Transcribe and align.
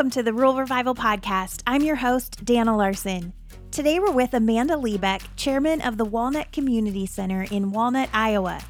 Welcome 0.00 0.12
to 0.12 0.22
the 0.22 0.32
Rural 0.32 0.56
Revival 0.56 0.94
Podcast. 0.94 1.62
I'm 1.66 1.82
your 1.82 1.96
host, 1.96 2.42
Dana 2.42 2.74
Larson. 2.74 3.34
Today 3.70 3.98
we're 3.98 4.10
with 4.10 4.32
Amanda 4.32 4.72
Liebeck, 4.72 5.20
chairman 5.36 5.82
of 5.82 5.98
the 5.98 6.06
Walnut 6.06 6.50
Community 6.52 7.04
Center 7.04 7.42
in 7.50 7.70
Walnut, 7.70 8.08
Iowa. 8.14 8.62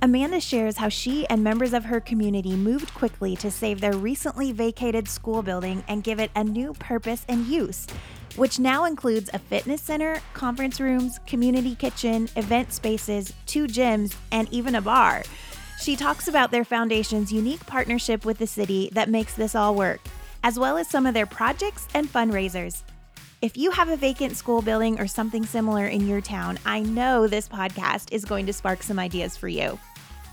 Amanda 0.00 0.40
shares 0.40 0.78
how 0.78 0.88
she 0.88 1.28
and 1.28 1.44
members 1.44 1.74
of 1.74 1.84
her 1.84 2.00
community 2.00 2.56
moved 2.56 2.94
quickly 2.94 3.36
to 3.36 3.50
save 3.50 3.82
their 3.82 3.92
recently 3.92 4.52
vacated 4.52 5.06
school 5.06 5.42
building 5.42 5.84
and 5.86 6.02
give 6.02 6.18
it 6.18 6.30
a 6.34 6.42
new 6.42 6.72
purpose 6.72 7.26
and 7.28 7.46
use, 7.46 7.86
which 8.36 8.58
now 8.58 8.86
includes 8.86 9.28
a 9.34 9.38
fitness 9.38 9.82
center, 9.82 10.22
conference 10.32 10.80
rooms, 10.80 11.20
community 11.26 11.74
kitchen, 11.74 12.26
event 12.36 12.72
spaces, 12.72 13.34
two 13.44 13.66
gyms, 13.66 14.16
and 14.32 14.50
even 14.50 14.74
a 14.74 14.80
bar. 14.80 15.24
She 15.78 15.94
talks 15.94 16.26
about 16.26 16.50
their 16.50 16.64
foundation's 16.64 17.30
unique 17.30 17.66
partnership 17.66 18.24
with 18.24 18.38
the 18.38 18.46
city 18.46 18.88
that 18.94 19.10
makes 19.10 19.34
this 19.34 19.54
all 19.54 19.74
work 19.74 20.00
as 20.42 20.58
well 20.58 20.76
as 20.76 20.88
some 20.88 21.06
of 21.06 21.14
their 21.14 21.26
projects 21.26 21.86
and 21.94 22.06
fundraisers. 22.06 22.82
If 23.42 23.56
you 23.56 23.70
have 23.70 23.88
a 23.88 23.96
vacant 23.96 24.36
school 24.36 24.60
building 24.60 25.00
or 25.00 25.06
something 25.06 25.46
similar 25.46 25.86
in 25.86 26.06
your 26.06 26.20
town, 26.20 26.58
I 26.66 26.80
know 26.80 27.26
this 27.26 27.48
podcast 27.48 28.12
is 28.12 28.24
going 28.24 28.46
to 28.46 28.52
spark 28.52 28.82
some 28.82 28.98
ideas 28.98 29.36
for 29.36 29.48
you. 29.48 29.78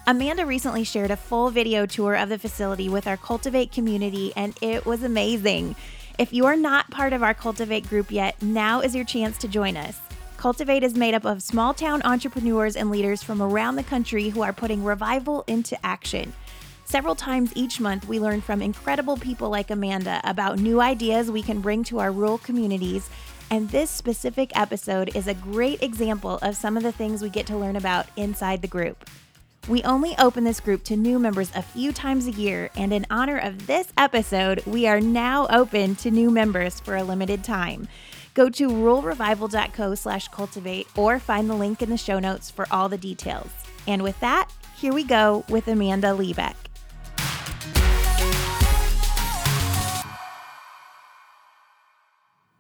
Amanda 0.08 0.46
recently 0.46 0.84
shared 0.84 1.12
a 1.12 1.18
full 1.18 1.50
video 1.50 1.86
tour 1.86 2.16
of 2.16 2.30
the 2.30 2.40
facility 2.40 2.90
with 2.90 3.08
our 3.08 3.18
Cultivate 3.18 3.72
community, 3.72 4.32
and 4.36 4.58
it 4.62 4.86
was 4.86 5.04
amazing. 5.04 5.76
If 6.18 6.34
you 6.34 6.46
are 6.46 6.56
not 6.56 6.90
part 6.92 7.14
of 7.14 7.24
our 7.24 7.34
Cultivate 7.34 7.88
group 7.88 8.12
yet, 8.12 8.42
now 8.42 8.82
is 8.82 8.96
your 8.96 9.06
chance 9.06 9.38
to 9.40 9.48
join 9.48 9.78
us. 9.78 10.00
Cultivate 10.38 10.84
is 10.84 10.96
made 10.96 11.14
up 11.14 11.26
of 11.26 11.42
small 11.42 11.74
town 11.74 12.02
entrepreneurs 12.04 12.76
and 12.76 12.92
leaders 12.92 13.24
from 13.24 13.42
around 13.42 13.76
the 13.76 13.84
country 13.84 14.30
who 14.30 14.42
are 14.42 14.54
putting 14.54 14.84
revival 14.84 15.44
into 15.48 15.78
action. 15.86 16.32
Several 16.90 17.16
times 17.16 17.52
each 17.54 17.82
month, 17.82 18.08
we 18.08 18.18
learn 18.18 18.40
from 18.40 18.62
incredible 18.62 19.18
people 19.18 19.50
like 19.50 19.72
Amanda 19.72 20.22
about 20.24 20.58
new 20.58 20.80
ideas 20.80 21.30
we 21.30 21.42
can 21.42 21.60
bring 21.60 21.84
to 21.84 22.00
our 22.00 22.14
rural 22.14 22.38
communities. 22.38 23.10
And 23.52 23.70
this 23.70 23.92
specific 23.92 24.58
episode 24.58 25.14
is 25.14 25.28
a 25.28 25.34
great 25.34 25.84
example 25.84 26.40
of 26.42 26.56
some 26.56 26.78
of 26.78 26.84
the 26.84 26.94
things 26.94 27.22
we 27.22 27.28
get 27.28 27.46
to 27.48 27.58
learn 27.58 27.76
about 27.76 28.08
inside 28.16 28.62
the 28.62 28.70
group. 28.70 29.10
We 29.68 29.84
only 29.84 30.16
open 30.18 30.46
this 30.46 30.62
group 30.62 30.86
to 30.86 30.96
new 30.96 31.20
members 31.20 31.52
a 31.54 31.62
few 31.62 31.92
times 31.92 32.26
a 32.26 32.32
year, 32.32 32.70
and 32.78 32.94
in 32.94 33.06
honor 33.10 33.38
of 33.38 33.68
this 33.68 33.92
episode, 33.98 34.66
we 34.66 34.88
are 34.88 35.02
now 35.02 35.46
open 35.50 35.98
to 35.98 36.10
new 36.10 36.32
members 36.32 36.80
for 36.80 36.96
a 36.96 37.04
limited 37.04 37.44
time. 37.44 37.90
Go 38.34 38.50
to 38.52 38.70
ruralrevival.co 38.70 39.94
slash 39.96 40.30
cultivate 40.30 40.88
or 40.96 41.20
find 41.20 41.50
the 41.50 41.54
link 41.54 41.82
in 41.82 41.90
the 41.90 41.98
show 41.98 42.20
notes 42.20 42.50
for 42.50 42.66
all 42.72 42.88
the 42.88 42.98
details. 42.98 43.50
And 43.88 44.04
with 44.04 44.18
that, 44.22 44.50
here 44.78 44.94
we 44.94 45.04
go 45.04 45.44
with 45.50 45.68
Amanda 45.68 46.10
Liebeck. 46.10 46.56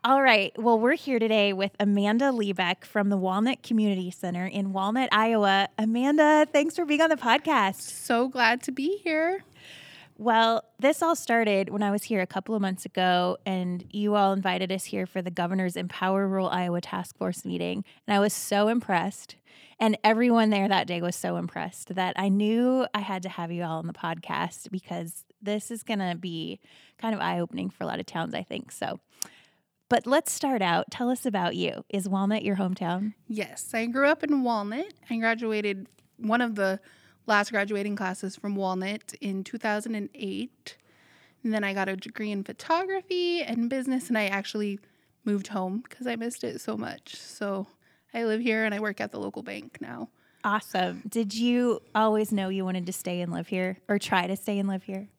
All 0.08 0.22
right. 0.22 0.58
Well, 0.58 0.80
we're 0.80 0.95
here 0.95 1.19
today 1.19 1.52
with 1.52 1.72
Amanda 1.81 2.31
Liebeck 2.31 2.86
from 2.86 3.09
the 3.09 3.17
Walnut 3.17 3.61
Community 3.61 4.09
Center 4.09 4.45
in 4.45 4.72
Walnut, 4.72 5.09
Iowa. 5.11 5.67
Amanda, 5.77 6.47
thanks 6.49 6.77
for 6.77 6.86
being 6.86 7.02
on 7.02 7.09
the 7.09 7.17
podcast. 7.17 7.81
So 7.81 8.30
glad 8.30 8.64
to 8.64 8.72
be 8.72 9.02
here. 9.03 9.44
Well, 10.17 10.64
this 10.80 11.02
all 11.02 11.17
started 11.17 11.67
when 11.67 11.83
I 11.83 11.91
was 11.91 12.03
here 12.03 12.22
a 12.22 12.25
couple 12.25 12.55
of 12.55 12.61
months 12.61 12.86
ago, 12.86 13.36
and 13.45 13.83
you 13.91 14.16
all 14.16 14.31
invited 14.31 14.72
us 14.72 14.86
here 14.86 15.05
for 15.05 15.22
the 15.22 15.30
governor's 15.30 15.75
Empower 15.75 16.25
Rural 16.25 16.47
Iowa 16.47 16.80
Task 16.80 17.17
Force 17.17 17.44
meeting. 17.44 17.83
And 18.08 18.16
I 18.16 18.21
was 18.21 18.31
so 18.31 18.69
impressed. 18.69 19.36
And 19.77 19.97
everyone 20.05 20.52
there 20.52 20.69
that 20.69 20.88
day 20.88 21.02
was 21.02 21.17
so 21.17 21.36
impressed 21.36 21.95
that 21.95 22.14
I 22.16 22.30
knew 22.30 22.88
I 22.94 23.02
had 23.02 23.23
to 23.23 23.30
have 23.30 23.52
you 23.52 23.64
all 23.64 23.80
on 23.80 23.88
the 23.88 23.94
podcast 23.94 24.71
because 24.71 25.25
this 25.42 25.69
is 25.69 25.83
going 25.83 25.99
to 25.99 26.15
be 26.17 26.61
kind 26.98 27.14
of 27.14 27.20
eye 27.20 27.42
opening 27.42 27.70
for 27.70 27.83
a 27.83 27.87
lot 27.87 27.99
of 27.99 28.05
towns, 28.05 28.33
I 28.33 28.43
think. 28.43 28.71
So, 28.71 29.02
but 29.89 30.05
let's 30.05 30.31
start 30.31 30.61
out. 30.61 30.92
Tell 30.92 31.09
us 31.09 31.25
about 31.25 31.55
you. 31.55 31.83
Is 31.89 32.08
Walnut 32.09 32.43
your 32.43 32.55
hometown? 32.58 33.14
Yes, 33.27 33.73
I 33.73 33.86
grew 33.86 34.08
up 34.08 34.23
in 34.23 34.43
Walnut. 34.43 34.93
I 35.09 35.17
graduated 35.17 35.87
one 36.17 36.42
of 36.42 36.55
the 36.55 36.80
last 37.25 37.52
graduating 37.52 37.95
classes 37.95 38.36
from 38.36 38.55
Walnut 38.55 39.14
in 39.21 39.43
2008. 39.43 40.77
And 41.43 41.53
then 41.53 41.64
I 41.64 41.73
got 41.73 41.87
a 41.87 41.95
degree 41.95 42.31
in 42.31 42.43
photography 42.43 43.42
and 43.42 43.70
business, 43.70 44.09
and 44.09 44.17
I 44.17 44.26
actually 44.26 44.80
moved 45.23 45.47
home 45.47 45.83
because 45.87 46.08
I 46.08 46.15
missed 46.15 46.43
it 46.43 46.59
so 46.59 46.76
much. 46.76 47.15
So 47.15 47.67
I 48.14 48.23
live 48.23 48.42
here 48.42 48.65
and 48.65 48.73
I 48.73 48.80
work 48.80 48.99
at 48.99 49.11
the 49.11 49.20
local 49.20 49.43
bank 49.43 49.77
now. 49.80 50.09
Awesome. 50.43 51.03
Did 51.08 51.33
you 51.33 51.81
always 51.93 52.31
know 52.31 52.49
you 52.49 52.64
wanted 52.64 52.86
to 52.86 52.93
stay 52.93 53.21
and 53.21 53.31
live 53.31 53.47
here 53.47 53.77
or 53.87 53.99
try 53.99 54.27
to 54.27 54.36
stay 54.36 54.59
and 54.59 54.67
live 54.70 54.83
here? 54.83 55.09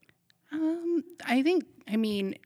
Um, 0.52 1.04
I 1.26 1.42
think, 1.42 1.66
I 1.86 1.96
mean, 1.96 2.36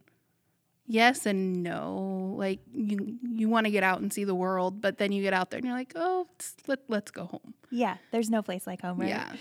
yes 0.86 1.26
and 1.26 1.62
no. 1.62 2.34
Like 2.36 2.60
you 2.72 3.18
you 3.22 3.48
want 3.48 3.66
to 3.66 3.70
get 3.70 3.82
out 3.82 4.00
and 4.00 4.12
see 4.12 4.24
the 4.24 4.34
world, 4.34 4.80
but 4.80 4.98
then 4.98 5.12
you 5.12 5.22
get 5.22 5.32
out 5.32 5.50
there 5.50 5.58
and 5.58 5.66
you're 5.66 5.76
like, 5.76 5.92
"Oh, 5.94 6.26
let 6.66 6.80
let's 6.88 7.10
go 7.10 7.26
home." 7.26 7.54
Yeah, 7.70 7.96
there's 8.10 8.30
no 8.30 8.42
place 8.42 8.66
like 8.66 8.82
home, 8.82 8.98
right? 8.98 9.08
Yeah. 9.08 9.32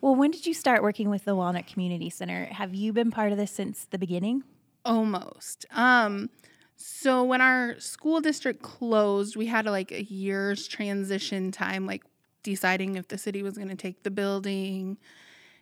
Well, 0.00 0.14
when 0.14 0.30
did 0.30 0.46
you 0.46 0.54
start 0.54 0.82
working 0.82 1.08
with 1.08 1.24
the 1.24 1.34
Walnut 1.34 1.66
Community 1.66 2.10
Center? 2.10 2.44
Have 2.46 2.74
you 2.74 2.92
been 2.92 3.10
part 3.10 3.32
of 3.32 3.38
this 3.38 3.50
since 3.50 3.86
the 3.86 3.98
beginning? 3.98 4.44
Almost. 4.84 5.66
Um 5.72 6.30
so 6.76 7.22
when 7.22 7.40
our 7.40 7.78
school 7.78 8.20
district 8.20 8.62
closed, 8.62 9.36
we 9.36 9.46
had 9.46 9.64
like 9.66 9.92
a 9.92 10.02
year's 10.02 10.66
transition 10.66 11.52
time 11.52 11.86
like 11.86 12.02
deciding 12.42 12.96
if 12.96 13.08
the 13.08 13.18
city 13.18 13.42
was 13.42 13.56
going 13.56 13.68
to 13.68 13.74
take 13.74 14.02
the 14.02 14.10
building, 14.10 14.98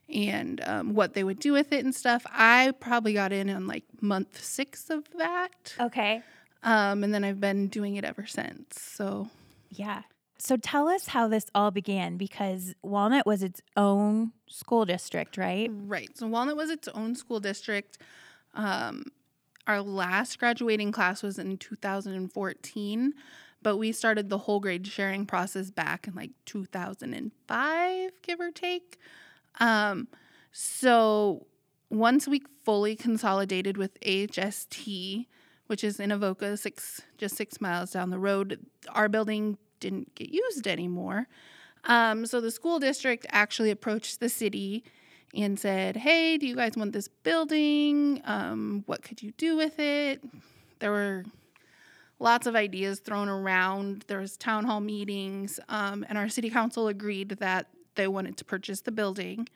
and 0.08 0.60
um, 0.64 0.94
what 0.94 1.14
they 1.14 1.24
would 1.24 1.38
do 1.38 1.52
with 1.52 1.72
it 1.72 1.84
and 1.84 1.94
stuff. 1.94 2.24
I 2.30 2.72
probably 2.80 3.14
got 3.14 3.32
in 3.32 3.48
on 3.50 3.66
like 3.66 3.84
month 4.00 4.42
six 4.42 4.90
of 4.90 5.08
that. 5.18 5.74
Okay. 5.80 6.22
Um, 6.62 7.02
and 7.02 7.12
then 7.12 7.24
I've 7.24 7.40
been 7.40 7.68
doing 7.68 7.96
it 7.96 8.04
ever 8.04 8.26
since. 8.26 8.80
So, 8.80 9.28
yeah. 9.70 10.02
So 10.38 10.56
tell 10.56 10.88
us 10.88 11.06
how 11.08 11.28
this 11.28 11.46
all 11.54 11.70
began 11.70 12.16
because 12.16 12.74
Walnut 12.82 13.26
was 13.26 13.42
its 13.42 13.60
own 13.76 14.32
school 14.48 14.84
district, 14.84 15.36
right? 15.36 15.70
Right. 15.72 16.16
So 16.16 16.26
Walnut 16.26 16.56
was 16.56 16.70
its 16.70 16.88
own 16.88 17.14
school 17.14 17.40
district. 17.40 17.98
Um, 18.54 19.04
our 19.66 19.80
last 19.80 20.38
graduating 20.38 20.92
class 20.92 21.22
was 21.22 21.38
in 21.38 21.56
2014, 21.58 23.14
but 23.62 23.76
we 23.76 23.92
started 23.92 24.28
the 24.28 24.38
whole 24.38 24.58
grade 24.58 24.86
sharing 24.86 25.26
process 25.26 25.70
back 25.70 26.08
in 26.08 26.14
like 26.14 26.32
2005, 26.46 28.10
give 28.22 28.40
or 28.40 28.50
take. 28.50 28.98
Um, 29.60 30.08
so 30.52 31.46
once 31.90 32.26
we 32.26 32.42
fully 32.64 32.96
consolidated 32.96 33.76
with 33.76 33.98
AHST, 34.02 35.26
which 35.66 35.84
is 35.84 36.00
in 36.00 36.10
Avoca, 36.10 36.56
six 36.56 37.02
just 37.18 37.36
six 37.36 37.60
miles 37.60 37.92
down 37.92 38.10
the 38.10 38.18
road, 38.18 38.64
our 38.90 39.08
building 39.08 39.58
didn't 39.80 40.14
get 40.14 40.30
used 40.30 40.66
anymore. 40.66 41.26
Um, 41.84 42.26
so 42.26 42.40
the 42.40 42.50
school 42.50 42.78
district 42.78 43.26
actually 43.30 43.70
approached 43.70 44.20
the 44.20 44.28
city 44.28 44.84
and 45.34 45.58
said, 45.58 45.96
"Hey, 45.96 46.38
do 46.38 46.46
you 46.46 46.54
guys 46.54 46.76
want 46.76 46.92
this 46.92 47.08
building? 47.08 48.20
Um, 48.24 48.84
what 48.86 49.02
could 49.02 49.22
you 49.22 49.32
do 49.32 49.56
with 49.56 49.78
it?" 49.78 50.22
There 50.78 50.90
were 50.90 51.24
lots 52.19 52.46
of 52.46 52.54
ideas 52.54 53.00
thrown 53.00 53.28
around. 53.28 54.04
There 54.06 54.19
was 54.19 54.36
town 54.36 54.64
hall 54.64 54.80
meetings, 54.80 55.58
um, 55.69 56.04
and 56.08 56.16
our 56.16 56.28
city 56.28 56.50
council 56.50 56.88
agreed 56.88 57.30
that 57.40 57.66
they 57.94 58.08
wanted 58.08 58.36
to 58.38 58.44
purchase 58.44 58.80
the 58.80 58.92
building. 58.92 59.48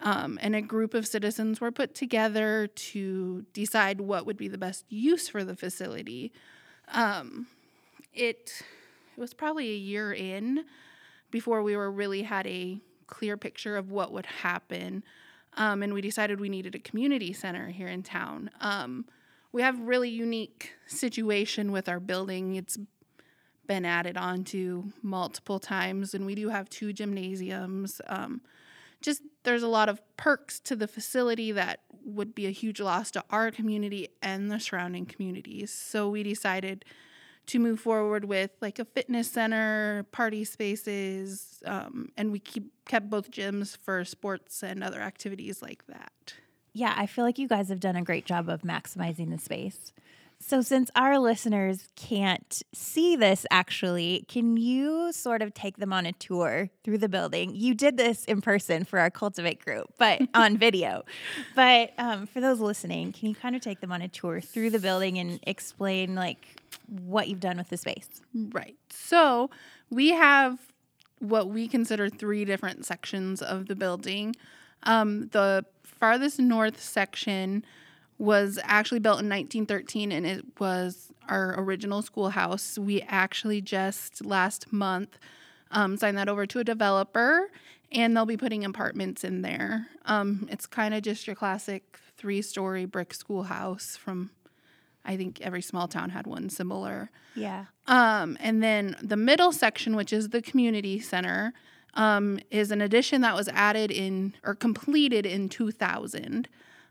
Um, 0.00 0.38
and 0.40 0.54
a 0.54 0.62
group 0.62 0.94
of 0.94 1.06
citizens 1.06 1.60
were 1.60 1.72
put 1.72 1.94
together 1.94 2.68
to 2.68 3.44
decide 3.52 4.00
what 4.00 4.26
would 4.26 4.36
be 4.36 4.48
the 4.48 4.58
best 4.58 4.84
use 4.88 5.28
for 5.28 5.42
the 5.42 5.56
facility. 5.56 6.32
Um, 6.94 7.48
it, 8.14 8.62
it 9.16 9.20
was 9.20 9.34
probably 9.34 9.70
a 9.70 9.76
year 9.76 10.12
in 10.12 10.64
before 11.30 11.62
we 11.62 11.76
were 11.76 11.90
really 11.90 12.22
had 12.22 12.46
a 12.46 12.80
clear 13.06 13.36
picture 13.36 13.76
of 13.76 13.90
what 13.90 14.12
would 14.12 14.26
happen. 14.26 15.02
Um, 15.56 15.82
and 15.82 15.92
we 15.92 16.00
decided 16.00 16.38
we 16.38 16.48
needed 16.48 16.74
a 16.74 16.78
community 16.78 17.32
center 17.32 17.68
here 17.68 17.88
in 17.88 18.02
town. 18.02 18.50
Um, 18.60 19.06
we 19.50 19.62
have 19.62 19.80
really 19.80 20.10
unique 20.10 20.74
situation 20.86 21.72
with 21.72 21.88
our 21.88 21.98
building. 21.98 22.54
It's 22.54 22.78
been 23.68 23.84
added 23.84 24.16
on 24.16 24.42
to 24.42 24.92
multiple 25.02 25.60
times, 25.60 26.14
and 26.14 26.26
we 26.26 26.34
do 26.34 26.48
have 26.48 26.68
two 26.68 26.92
gymnasiums. 26.92 28.00
Um, 28.08 28.40
just 29.00 29.22
there's 29.44 29.62
a 29.62 29.68
lot 29.68 29.88
of 29.88 30.00
perks 30.16 30.58
to 30.60 30.74
the 30.74 30.88
facility 30.88 31.52
that 31.52 31.80
would 32.04 32.34
be 32.34 32.46
a 32.46 32.50
huge 32.50 32.80
loss 32.80 33.12
to 33.12 33.22
our 33.30 33.52
community 33.52 34.08
and 34.20 34.50
the 34.50 34.58
surrounding 34.58 35.06
communities. 35.06 35.72
So 35.72 36.08
we 36.08 36.24
decided 36.24 36.84
to 37.46 37.58
move 37.58 37.80
forward 37.80 38.24
with 38.24 38.50
like 38.60 38.78
a 38.78 38.84
fitness 38.84 39.30
center, 39.30 40.04
party 40.10 40.44
spaces, 40.44 41.62
um, 41.64 42.10
and 42.16 42.32
we 42.32 42.38
keep 42.38 42.72
kept 42.86 43.08
both 43.08 43.30
gyms 43.30 43.76
for 43.76 44.04
sports 44.04 44.62
and 44.62 44.82
other 44.82 45.00
activities 45.00 45.62
like 45.62 45.86
that. 45.86 46.34
Yeah, 46.72 46.94
I 46.96 47.06
feel 47.06 47.24
like 47.24 47.38
you 47.38 47.48
guys 47.48 47.68
have 47.70 47.80
done 47.80 47.96
a 47.96 48.02
great 48.02 48.26
job 48.26 48.48
of 48.48 48.62
maximizing 48.62 49.30
the 49.30 49.38
space. 49.38 49.92
So, 50.40 50.60
since 50.62 50.90
our 50.94 51.18
listeners 51.18 51.88
can't 51.96 52.62
see 52.72 53.16
this 53.16 53.44
actually, 53.50 54.24
can 54.28 54.56
you 54.56 55.12
sort 55.12 55.42
of 55.42 55.52
take 55.52 55.78
them 55.78 55.92
on 55.92 56.06
a 56.06 56.12
tour 56.12 56.70
through 56.84 56.98
the 56.98 57.08
building? 57.08 57.56
You 57.56 57.74
did 57.74 57.96
this 57.96 58.24
in 58.24 58.40
person 58.40 58.84
for 58.84 59.00
our 59.00 59.10
Cultivate 59.10 59.62
group, 59.64 59.92
but 59.98 60.22
on 60.34 60.56
video. 60.56 61.04
But 61.56 61.92
um, 61.98 62.26
for 62.26 62.40
those 62.40 62.60
listening, 62.60 63.12
can 63.12 63.28
you 63.28 63.34
kind 63.34 63.56
of 63.56 63.62
take 63.62 63.80
them 63.80 63.90
on 63.90 64.00
a 64.00 64.08
tour 64.08 64.40
through 64.40 64.70
the 64.70 64.78
building 64.78 65.18
and 65.18 65.40
explain 65.42 66.14
like 66.14 66.56
what 66.86 67.28
you've 67.28 67.40
done 67.40 67.58
with 67.58 67.68
the 67.68 67.76
space? 67.76 68.08
Right. 68.32 68.76
So, 68.90 69.50
we 69.90 70.10
have 70.10 70.58
what 71.18 71.48
we 71.48 71.66
consider 71.66 72.08
three 72.08 72.44
different 72.44 72.86
sections 72.86 73.42
of 73.42 73.66
the 73.66 73.74
building. 73.74 74.36
Um, 74.84 75.28
the 75.28 75.64
farthest 75.82 76.38
north 76.38 76.80
section 76.80 77.64
was 78.18 78.58
actually 78.64 78.98
built 78.98 79.20
in 79.20 79.28
1913 79.28 80.12
and 80.12 80.26
it 80.26 80.44
was 80.58 81.12
our 81.28 81.58
original 81.60 82.02
schoolhouse. 82.02 82.78
We 82.78 83.02
actually 83.02 83.60
just 83.60 84.24
last 84.24 84.72
month 84.72 85.18
um, 85.70 85.96
signed 85.96 86.18
that 86.18 86.28
over 86.28 86.46
to 86.46 86.58
a 86.58 86.64
developer 86.64 87.50
and 87.92 88.16
they'll 88.16 88.26
be 88.26 88.36
putting 88.36 88.64
apartments 88.64 89.24
in 89.24 89.42
there. 89.42 89.88
Um, 90.06 90.48
it's 90.50 90.66
kind 90.66 90.94
of 90.94 91.02
just 91.02 91.26
your 91.26 91.36
classic 91.36 91.98
three 92.16 92.42
story 92.42 92.84
brick 92.84 93.14
schoolhouse 93.14 93.96
from 93.96 94.30
I 95.04 95.16
think 95.16 95.40
every 95.40 95.62
small 95.62 95.88
town 95.88 96.10
had 96.10 96.26
one 96.26 96.50
similar. 96.50 97.10
Yeah. 97.34 97.66
Um, 97.86 98.36
and 98.40 98.62
then 98.62 98.94
the 99.00 99.16
middle 99.16 99.52
section, 99.52 99.96
which 99.96 100.12
is 100.12 100.28
the 100.28 100.42
community 100.42 101.00
center, 101.00 101.54
um, 101.94 102.38
is 102.50 102.70
an 102.70 102.82
addition 102.82 103.22
that 103.22 103.34
was 103.34 103.48
added 103.48 103.90
in 103.90 104.34
or 104.44 104.54
completed 104.54 105.24
in 105.24 105.48
2000 105.48 106.46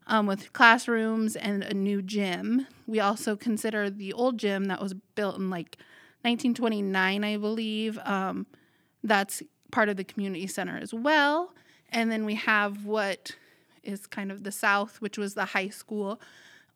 um, 0.07 0.25
with 0.25 0.53
classrooms 0.53 1.35
and 1.35 1.63
a 1.63 1.73
new 1.73 2.01
gym. 2.01 2.65
We 2.87 2.99
also 2.99 3.35
consider 3.35 3.89
the 3.89 4.13
old 4.13 4.37
gym 4.37 4.65
that 4.65 4.81
was 4.81 4.93
built 5.15 5.37
in 5.37 5.49
like 5.49 5.77
1929, 6.23 7.23
I 7.23 7.37
believe. 7.37 7.99
Um, 8.03 8.47
that's 9.03 9.43
part 9.71 9.89
of 9.89 9.97
the 9.97 10.03
community 10.03 10.47
center 10.47 10.77
as 10.77 10.93
well. 10.93 11.53
And 11.91 12.11
then 12.11 12.25
we 12.25 12.35
have 12.35 12.85
what 12.85 13.35
is 13.83 14.07
kind 14.07 14.31
of 14.31 14.43
the 14.43 14.51
south, 14.51 15.01
which 15.01 15.17
was 15.17 15.33
the 15.33 15.45
high 15.45 15.69
school. 15.69 16.19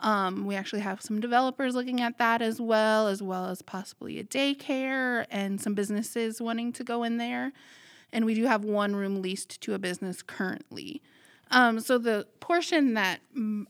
Um, 0.01 0.45
we 0.45 0.55
actually 0.55 0.81
have 0.81 1.01
some 1.01 1.19
developers 1.19 1.75
looking 1.75 2.01
at 2.01 2.17
that 2.17 2.41
as 2.41 2.59
well, 2.59 3.07
as 3.07 3.21
well 3.21 3.45
as 3.45 3.61
possibly 3.61 4.19
a 4.19 4.23
daycare 4.23 5.25
and 5.29 5.61
some 5.61 5.73
businesses 5.73 6.41
wanting 6.41 6.73
to 6.73 6.83
go 6.83 7.03
in 7.03 7.17
there. 7.17 7.53
And 8.11 8.25
we 8.25 8.33
do 8.33 8.45
have 8.45 8.65
one 8.65 8.95
room 8.95 9.21
leased 9.21 9.61
to 9.61 9.73
a 9.73 9.79
business 9.79 10.21
currently. 10.21 11.01
Um, 11.51 11.79
so 11.79 11.97
the 11.97 12.27
portion 12.39 12.95
that 12.95 13.19
m- 13.35 13.67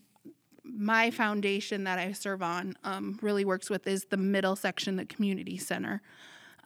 my 0.64 1.12
foundation 1.12 1.84
that 1.84 2.00
I 2.00 2.14
serve 2.14 2.42
on 2.42 2.76
um, 2.84 3.20
really 3.22 3.44
works 3.44 3.70
with 3.70 3.88
is 3.88 4.06
the 4.06 4.18
middle 4.18 4.56
section, 4.56 4.96
the 4.96 5.06
community 5.06 5.58
center. 5.58 6.02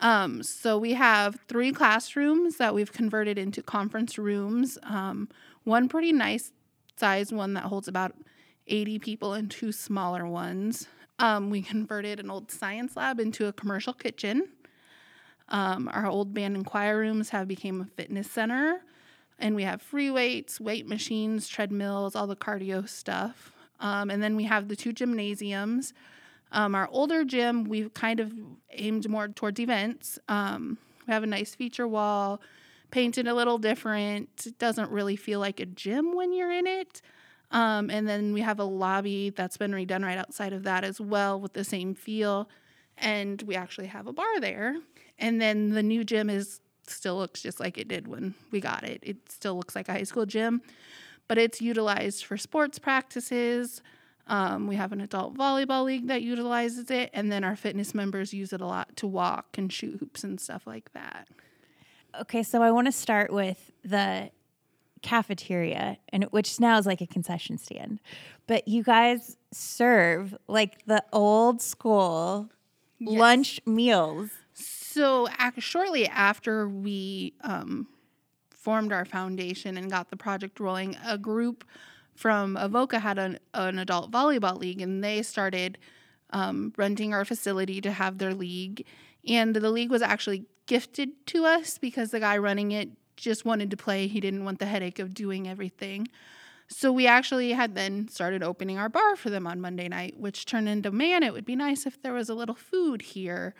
Um, 0.01 0.43
so 0.43 0.77
we 0.77 0.93
have 0.93 1.39
three 1.47 1.71
classrooms 1.71 2.57
that 2.57 2.75
we've 2.75 2.91
converted 2.91 3.37
into 3.37 3.63
conference 3.63 4.17
rooms. 4.17 4.77
Um, 4.83 5.29
one 5.63 5.87
pretty 5.87 6.11
nice 6.11 6.51
size 6.97 7.31
one 7.31 7.53
that 7.53 7.63
holds 7.63 7.87
about 7.87 8.13
80 8.67 8.99
people, 8.99 9.33
and 9.33 9.49
two 9.49 9.71
smaller 9.71 10.25
ones. 10.27 10.87
Um, 11.19 11.49
we 11.49 11.61
converted 11.61 12.19
an 12.19 12.29
old 12.29 12.51
science 12.51 12.95
lab 12.97 13.19
into 13.19 13.45
a 13.45 13.53
commercial 13.53 13.93
kitchen. 13.93 14.49
Um, 15.49 15.89
our 15.93 16.07
old 16.07 16.33
band 16.33 16.55
and 16.55 16.65
choir 16.65 16.97
rooms 16.97 17.29
have 17.29 17.47
become 17.47 17.81
a 17.81 17.85
fitness 17.85 18.29
center 18.29 18.81
and 19.39 19.55
we 19.55 19.63
have 19.63 19.81
free 19.81 20.09
weights, 20.09 20.59
weight 20.59 20.87
machines, 20.87 21.47
treadmills, 21.47 22.15
all 22.15 22.27
the 22.27 22.35
cardio 22.35 22.87
stuff. 22.87 23.51
Um, 23.79 24.09
and 24.09 24.23
then 24.23 24.35
we 24.35 24.45
have 24.45 24.67
the 24.67 24.75
two 24.75 24.93
gymnasiums. 24.93 25.93
Um, 26.51 26.75
our 26.75 26.87
older 26.91 27.25
gym, 27.25 27.65
we've 27.65 27.93
kind 27.93 28.19
of 28.19 28.33
aimed 28.71 29.09
more 29.09 29.27
towards 29.27 29.59
events. 29.59 30.17
Um, 30.29 30.77
we 31.05 31.13
have 31.13 31.23
a 31.23 31.27
nice 31.27 31.53
feature 31.53 31.87
wall, 31.87 32.41
painted 32.91 33.27
a 33.27 33.33
little 33.33 33.57
different. 33.57 34.29
It 34.45 34.57
doesn't 34.57 34.89
really 34.89 35.15
feel 35.15 35.39
like 35.39 35.59
a 35.59 35.65
gym 35.65 36.15
when 36.15 36.33
you're 36.33 36.51
in 36.51 36.65
it. 36.65 37.01
Um, 37.51 37.89
and 37.89 38.07
then 38.07 38.33
we 38.33 38.41
have 38.41 38.59
a 38.59 38.63
lobby 38.63 39.29
that's 39.29 39.57
been 39.57 39.71
redone 39.71 40.03
right 40.03 40.17
outside 40.17 40.53
of 40.53 40.63
that 40.63 40.83
as 40.83 40.99
well 40.99 41.39
with 41.39 41.53
the 41.53 41.63
same 41.63 41.93
feel. 41.93 42.49
And 42.97 43.41
we 43.41 43.55
actually 43.55 43.87
have 43.87 44.07
a 44.07 44.13
bar 44.13 44.39
there. 44.39 44.77
And 45.19 45.41
then 45.41 45.69
the 45.69 45.83
new 45.83 46.03
gym 46.03 46.29
is 46.29 46.61
still 46.89 47.17
looks 47.17 47.41
just 47.41 47.59
like 47.59 47.77
it 47.77 47.87
did 47.87 48.07
when 48.07 48.35
we 48.51 48.59
got 48.59 48.83
it. 48.83 48.99
It 49.01 49.17
still 49.29 49.55
looks 49.55 49.75
like 49.75 49.89
a 49.89 49.93
high 49.93 50.03
school 50.03 50.25
gym, 50.25 50.61
but 51.27 51.37
it's 51.37 51.61
utilized 51.61 52.25
for 52.25 52.37
sports 52.37 52.79
practices. 52.79 53.81
Um, 54.27 54.67
we 54.67 54.75
have 54.75 54.91
an 54.91 55.01
adult 55.01 55.37
volleyball 55.37 55.85
league 55.85 56.07
that 56.07 56.21
utilizes 56.21 56.89
it, 56.89 57.11
and 57.13 57.31
then 57.31 57.43
our 57.43 57.55
fitness 57.55 57.93
members 57.93 58.33
use 58.33 58.53
it 58.53 58.61
a 58.61 58.65
lot 58.65 58.95
to 58.97 59.07
walk 59.07 59.57
and 59.57 59.71
shoot 59.71 59.97
hoops 59.99 60.23
and 60.23 60.39
stuff 60.39 60.65
like 60.65 60.91
that. 60.93 61.27
Okay, 62.21 62.43
so 62.43 62.61
I 62.61 62.71
want 62.71 62.87
to 62.87 62.91
start 62.91 63.31
with 63.31 63.71
the 63.83 64.31
cafeteria, 65.01 65.97
and 66.09 66.23
which 66.25 66.59
now 66.59 66.77
is 66.79 66.87
like 66.87 67.01
a 67.01 67.07
concession 67.07 67.57
stand, 67.59 67.99
but 68.47 68.67
you 68.67 68.81
guys 68.81 69.37
serve 69.51 70.35
like 70.47 70.83
the 70.85 71.03
old 71.13 71.61
school 71.61 72.49
yes. 72.97 73.19
lunch 73.19 73.61
meals 73.65 74.31
so, 74.95 75.27
shortly 75.57 76.07
after 76.07 76.69
we 76.69 77.33
um, 77.41 77.85
formed 78.49 78.93
our 78.93 79.03
foundation 79.03 79.75
and 79.75 79.91
got 79.91 80.09
the 80.09 80.15
project 80.15 80.57
rolling, 80.57 80.95
a 81.05 81.17
group 81.17 81.65
from 82.15 82.55
Avoca 82.55 82.99
had 82.99 83.19
an, 83.19 83.37
an 83.53 83.77
adult 83.77 84.09
volleyball 84.09 84.57
league, 84.57 84.79
and 84.79 85.03
they 85.03 85.21
started 85.21 85.77
um, 86.29 86.71
renting 86.77 87.13
our 87.13 87.25
facility 87.25 87.81
to 87.81 87.91
have 87.91 88.19
their 88.19 88.33
league. 88.33 88.85
And 89.27 89.53
the 89.53 89.69
league 89.69 89.91
was 89.91 90.01
actually 90.01 90.45
gifted 90.65 91.09
to 91.27 91.43
us 91.43 91.77
because 91.77 92.11
the 92.11 92.21
guy 92.21 92.37
running 92.37 92.71
it 92.71 92.87
just 93.17 93.43
wanted 93.43 93.71
to 93.71 93.77
play. 93.77 94.07
He 94.07 94.21
didn't 94.21 94.45
want 94.45 94.59
the 94.59 94.65
headache 94.65 94.99
of 94.99 95.13
doing 95.13 95.45
everything. 95.45 96.07
So 96.69 96.93
we 96.93 97.05
actually 97.05 97.51
had 97.51 97.75
then 97.75 98.07
started 98.07 98.43
opening 98.43 98.77
our 98.77 98.87
bar 98.87 99.17
for 99.17 99.29
them 99.29 99.45
on 99.45 99.59
Monday 99.59 99.89
night, 99.89 100.17
which 100.17 100.45
turned 100.45 100.69
into 100.69 100.89
man, 100.89 101.21
it 101.21 101.33
would 101.33 101.45
be 101.45 101.57
nice 101.57 101.85
if 101.85 102.01
there 102.01 102.13
was 102.13 102.29
a 102.29 102.33
little 102.33 102.55
food 102.55 103.01
here. 103.01 103.53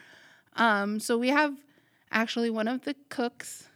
Um, 0.56 1.00
so 1.00 1.18
we 1.18 1.30
have 1.30 1.54
actually 2.12 2.50
one 2.50 2.68
of 2.68 2.82
the 2.82 2.96
cooks 3.10 3.68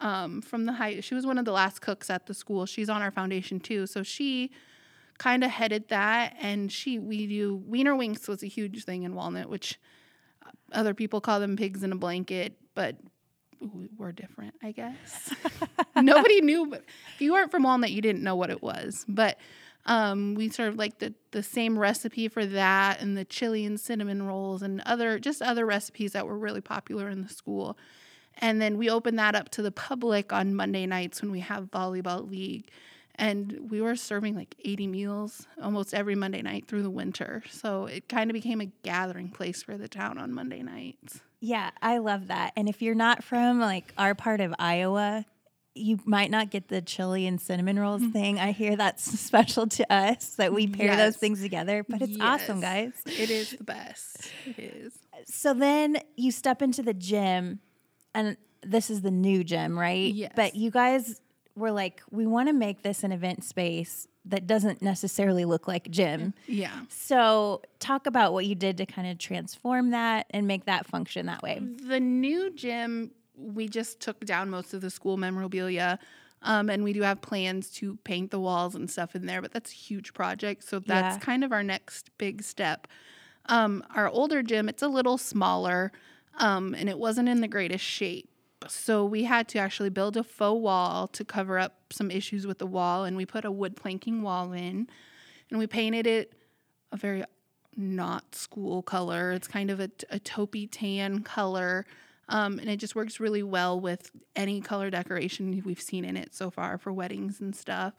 um, 0.00 0.42
from 0.42 0.64
the 0.66 0.72
high. 0.72 1.00
She 1.00 1.14
was 1.14 1.26
one 1.26 1.38
of 1.38 1.44
the 1.44 1.52
last 1.52 1.80
cooks 1.80 2.10
at 2.10 2.26
the 2.26 2.34
school. 2.34 2.66
She's 2.66 2.88
on 2.88 3.02
our 3.02 3.10
foundation 3.10 3.60
too. 3.60 3.86
So 3.86 4.02
she 4.02 4.50
kind 5.18 5.44
of 5.44 5.50
headed 5.50 5.88
that, 5.88 6.34
and 6.40 6.70
she 6.70 6.98
we 6.98 7.26
do 7.26 7.62
wiener 7.66 7.94
winks 7.94 8.26
was 8.26 8.42
a 8.42 8.48
huge 8.48 8.84
thing 8.84 9.04
in 9.04 9.14
Walnut, 9.14 9.48
which 9.48 9.78
other 10.72 10.94
people 10.94 11.20
call 11.20 11.40
them 11.40 11.56
pigs 11.56 11.82
in 11.82 11.92
a 11.92 11.96
blanket, 11.96 12.56
but 12.74 12.96
we're 13.96 14.12
different, 14.12 14.54
I 14.62 14.72
guess. 14.72 15.32
Nobody 15.96 16.40
knew, 16.40 16.66
but 16.66 16.84
if 17.14 17.20
you 17.20 17.32
weren't 17.32 17.50
from 17.50 17.62
Walnut, 17.62 17.92
you 17.92 18.02
didn't 18.02 18.22
know 18.22 18.36
what 18.36 18.50
it 18.50 18.62
was. 18.62 19.04
But 19.08 19.38
um, 19.86 20.34
we 20.34 20.48
serve 20.48 20.76
like 20.76 20.98
the, 20.98 21.14
the 21.32 21.42
same 21.42 21.78
recipe 21.78 22.28
for 22.28 22.46
that 22.46 23.00
and 23.00 23.16
the 23.16 23.24
chili 23.24 23.64
and 23.64 23.78
cinnamon 23.78 24.22
rolls 24.22 24.62
and 24.62 24.80
other 24.86 25.18
just 25.18 25.42
other 25.42 25.66
recipes 25.66 26.12
that 26.12 26.26
were 26.26 26.38
really 26.38 26.60
popular 26.60 27.08
in 27.08 27.22
the 27.22 27.28
school. 27.28 27.76
And 28.38 28.60
then 28.60 28.78
we 28.78 28.90
open 28.90 29.16
that 29.16 29.34
up 29.34 29.50
to 29.50 29.62
the 29.62 29.70
public 29.70 30.32
on 30.32 30.54
Monday 30.54 30.86
nights 30.86 31.22
when 31.22 31.30
we 31.30 31.40
have 31.40 31.70
volleyball 31.70 32.28
league. 32.28 32.70
And 33.16 33.70
we 33.70 33.80
were 33.80 33.94
serving 33.94 34.34
like 34.34 34.56
80 34.64 34.88
meals 34.88 35.46
almost 35.62 35.94
every 35.94 36.16
Monday 36.16 36.42
night 36.42 36.66
through 36.66 36.82
the 36.82 36.90
winter. 36.90 37.44
So 37.48 37.86
it 37.86 38.08
kind 38.08 38.28
of 38.28 38.34
became 38.34 38.60
a 38.60 38.72
gathering 38.82 39.28
place 39.28 39.62
for 39.62 39.76
the 39.78 39.86
town 39.86 40.18
on 40.18 40.32
Monday 40.32 40.62
nights. 40.62 41.20
Yeah, 41.38 41.70
I 41.80 41.98
love 41.98 42.28
that. 42.28 42.54
And 42.56 42.68
if 42.68 42.82
you're 42.82 42.96
not 42.96 43.22
from 43.22 43.60
like 43.60 43.92
our 43.96 44.16
part 44.16 44.40
of 44.40 44.52
Iowa, 44.58 45.26
you 45.74 45.98
might 46.04 46.30
not 46.30 46.50
get 46.50 46.68
the 46.68 46.80
chili 46.80 47.26
and 47.26 47.40
cinnamon 47.40 47.78
rolls 47.78 48.02
mm-hmm. 48.02 48.12
thing. 48.12 48.38
I 48.38 48.52
hear 48.52 48.76
that's 48.76 49.02
special 49.20 49.66
to 49.68 49.92
us 49.92 50.30
that 50.36 50.52
we 50.52 50.66
pair 50.66 50.86
yes. 50.86 50.98
those 50.98 51.16
things 51.16 51.42
together, 51.42 51.84
but 51.88 52.02
it's 52.02 52.12
yes. 52.12 52.20
awesome, 52.20 52.60
guys. 52.60 52.92
It 53.06 53.30
is 53.30 53.50
the 53.50 53.64
best. 53.64 54.30
It 54.46 54.58
is. 54.58 54.92
So 55.26 55.54
then 55.54 55.98
you 56.16 56.30
step 56.30 56.62
into 56.62 56.82
the 56.82 56.94
gym, 56.94 57.60
and 58.14 58.36
this 58.62 58.90
is 58.90 59.02
the 59.02 59.10
new 59.10 59.44
gym, 59.44 59.78
right? 59.78 60.12
Yes. 60.12 60.32
But 60.36 60.54
you 60.54 60.70
guys 60.70 61.20
were 61.56 61.72
like, 61.72 62.02
we 62.10 62.26
want 62.26 62.48
to 62.48 62.52
make 62.52 62.82
this 62.82 63.04
an 63.04 63.12
event 63.12 63.44
space 63.44 64.08
that 64.26 64.46
doesn't 64.46 64.80
necessarily 64.80 65.44
look 65.44 65.68
like 65.68 65.90
gym. 65.90 66.34
Yeah. 66.46 66.72
So 66.88 67.62
talk 67.78 68.06
about 68.06 68.32
what 68.32 68.46
you 68.46 68.54
did 68.54 68.78
to 68.78 68.86
kind 68.86 69.08
of 69.08 69.18
transform 69.18 69.90
that 69.90 70.26
and 70.30 70.46
make 70.46 70.64
that 70.64 70.86
function 70.86 71.26
that 71.26 71.42
way. 71.42 71.60
The 71.60 72.00
new 72.00 72.50
gym 72.50 73.10
we 73.36 73.68
just 73.68 74.00
took 74.00 74.24
down 74.24 74.50
most 74.50 74.74
of 74.74 74.80
the 74.80 74.90
school 74.90 75.16
memorabilia. 75.16 75.98
Um, 76.42 76.68
and 76.68 76.84
we 76.84 76.92
do 76.92 77.00
have 77.02 77.22
plans 77.22 77.70
to 77.76 77.96
paint 78.04 78.30
the 78.30 78.38
walls 78.38 78.74
and 78.74 78.90
stuff 78.90 79.16
in 79.16 79.24
there, 79.24 79.40
but 79.40 79.52
that's 79.52 79.70
a 79.70 79.74
huge 79.74 80.12
project. 80.12 80.62
So 80.64 80.78
that's 80.78 81.16
yeah. 81.16 81.20
kind 81.20 81.42
of 81.42 81.52
our 81.52 81.62
next 81.62 82.10
big 82.18 82.42
step. 82.42 82.86
Um, 83.46 83.82
our 83.94 84.08
older 84.08 84.42
gym, 84.42 84.68
it's 84.68 84.82
a 84.82 84.88
little 84.88 85.16
smaller 85.16 85.90
um, 86.38 86.74
and 86.74 86.88
it 86.88 86.98
wasn't 86.98 87.28
in 87.28 87.40
the 87.40 87.48
greatest 87.48 87.84
shape. 87.84 88.28
So 88.68 89.04
we 89.04 89.24
had 89.24 89.48
to 89.48 89.58
actually 89.58 89.90
build 89.90 90.16
a 90.16 90.24
faux 90.24 90.60
wall 90.60 91.06
to 91.08 91.24
cover 91.24 91.58
up 91.58 91.92
some 91.92 92.10
issues 92.10 92.46
with 92.46 92.58
the 92.58 92.66
wall. 92.66 93.04
And 93.04 93.16
we 93.16 93.26
put 93.26 93.44
a 93.44 93.50
wood 93.50 93.76
planking 93.76 94.22
wall 94.22 94.52
in 94.52 94.88
and 95.50 95.58
we 95.58 95.66
painted 95.66 96.06
it 96.06 96.32
a 96.92 96.96
very 96.96 97.24
not 97.76 98.34
school 98.34 98.82
color. 98.82 99.32
It's 99.32 99.48
kind 99.48 99.70
of 99.70 99.80
a, 99.80 99.90
a 100.10 100.18
taupey 100.18 100.68
tan 100.70 101.22
color. 101.22 101.86
Um, 102.28 102.58
and 102.58 102.68
it 102.70 102.78
just 102.78 102.94
works 102.96 103.20
really 103.20 103.42
well 103.42 103.78
with 103.78 104.10
any 104.34 104.60
color 104.60 104.90
decoration 104.90 105.62
we've 105.64 105.80
seen 105.80 106.04
in 106.04 106.16
it 106.16 106.34
so 106.34 106.50
far 106.50 106.78
for 106.78 106.92
weddings 106.92 107.40
and 107.40 107.54
stuff. 107.54 107.94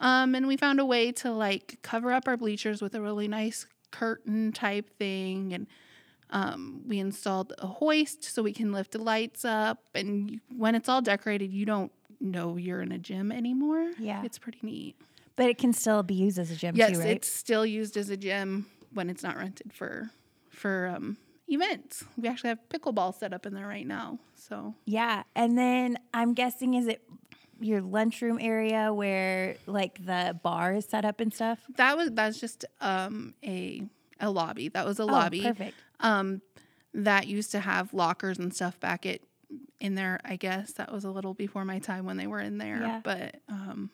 Um, 0.00 0.34
and 0.34 0.46
we 0.46 0.56
found 0.56 0.80
a 0.80 0.84
way 0.84 1.12
to 1.12 1.30
like 1.30 1.78
cover 1.82 2.12
up 2.12 2.26
our 2.28 2.36
bleachers 2.36 2.80
with 2.82 2.94
a 2.94 3.00
really 3.00 3.28
nice 3.28 3.66
curtain 3.90 4.52
type 4.52 4.90
thing. 4.98 5.52
And 5.52 5.66
um, 6.30 6.82
we 6.86 6.98
installed 6.98 7.52
a 7.58 7.66
hoist 7.66 8.24
so 8.24 8.42
we 8.42 8.52
can 8.52 8.72
lift 8.72 8.92
the 8.92 8.98
lights 8.98 9.44
up. 9.44 9.78
And 9.94 10.30
you, 10.30 10.40
when 10.56 10.74
it's 10.74 10.88
all 10.88 11.02
decorated, 11.02 11.52
you 11.52 11.64
don't 11.66 11.92
know 12.20 12.56
you're 12.56 12.80
in 12.80 12.92
a 12.92 12.98
gym 12.98 13.30
anymore. 13.30 13.92
Yeah. 13.98 14.22
It's 14.24 14.38
pretty 14.38 14.60
neat. 14.62 14.96
But 15.36 15.50
it 15.50 15.58
can 15.58 15.72
still 15.74 16.02
be 16.02 16.14
used 16.14 16.38
as 16.38 16.50
a 16.50 16.56
gym 16.56 16.76
Yes, 16.76 16.92
too, 16.92 17.00
right? 17.00 17.08
it's 17.10 17.28
still 17.30 17.66
used 17.66 17.96
as 17.98 18.08
a 18.08 18.16
gym 18.16 18.66
when 18.94 19.10
it's 19.10 19.22
not 19.22 19.36
rented 19.36 19.72
for 19.72 20.10
for 20.48 20.86
um, 20.96 21.18
events. 21.48 22.04
We 22.16 22.28
actually 22.28 22.48
have 22.50 22.58
pickleball 22.68 23.14
set 23.14 23.32
up 23.32 23.46
in 23.46 23.54
there 23.54 23.66
right 23.66 23.86
now. 23.86 24.18
So 24.34 24.74
Yeah, 24.84 25.22
and 25.34 25.56
then 25.56 25.98
I'm 26.14 26.34
guessing 26.34 26.74
is 26.74 26.86
it 26.86 27.02
your 27.60 27.80
lunchroom 27.80 28.38
area 28.40 28.92
where 28.92 29.56
like 29.66 30.04
the 30.04 30.38
bar 30.42 30.74
is 30.74 30.84
set 30.84 31.04
up 31.04 31.20
and 31.20 31.32
stuff? 31.32 31.58
that 31.76 31.96
was 31.96 32.10
that's 32.12 32.38
just 32.40 32.64
um, 32.80 33.34
a 33.44 33.82
a 34.20 34.30
lobby. 34.30 34.68
That 34.68 34.84
was 34.86 34.98
a 34.98 35.02
Oh, 35.04 35.06
lobby. 35.06 35.42
perfect. 35.42 35.74
Um, 36.00 36.42
that 36.94 37.26
used 37.26 37.50
to 37.52 37.60
have 37.60 37.92
lockers 37.92 38.38
and 38.38 38.54
stuff 38.54 38.78
back 38.80 39.04
it 39.04 39.22
in 39.80 39.94
there. 39.94 40.18
I 40.24 40.36
guess 40.36 40.72
that 40.72 40.90
was 40.90 41.04
a 41.04 41.10
little 41.10 41.34
before 41.34 41.64
my 41.64 41.78
time 41.78 42.06
when 42.06 42.16
they 42.16 42.26
were 42.26 42.40
in 42.40 42.56
there. 42.58 42.80
Yeah. 42.80 43.00
But 43.04 43.36
um, 43.48 43.90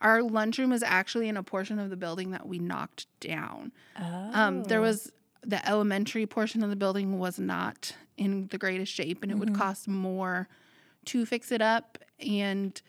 our 0.00 0.22
lunchroom 0.22 0.72
is 0.72 0.82
actually 0.84 1.28
in 1.28 1.36
a 1.36 1.42
portion 1.42 1.78
of 1.80 1.90
the 1.90 1.96
building 1.96 2.30
that 2.30 2.46
we 2.46 2.58
knocked 2.60 3.06
down. 3.20 3.72
Oh, 4.00 4.30
Um, 4.32 4.62
there 4.64 4.80
was 4.80 5.10
the 5.42 5.66
elementary 5.68 6.26
portion 6.26 6.62
of 6.62 6.70
the 6.70 6.76
building 6.76 7.18
was 7.18 7.38
not 7.38 7.94
in 8.16 8.48
the 8.48 8.58
greatest 8.58 8.92
shape, 8.92 9.22
and 9.22 9.32
it 9.32 9.36
would 9.38 9.50
mm-hmm. 9.50 9.60
cost 9.60 9.88
more 9.88 10.48
to 11.06 11.24
fix 11.24 11.50
it 11.50 11.62
up 11.62 11.98
and 12.18 12.80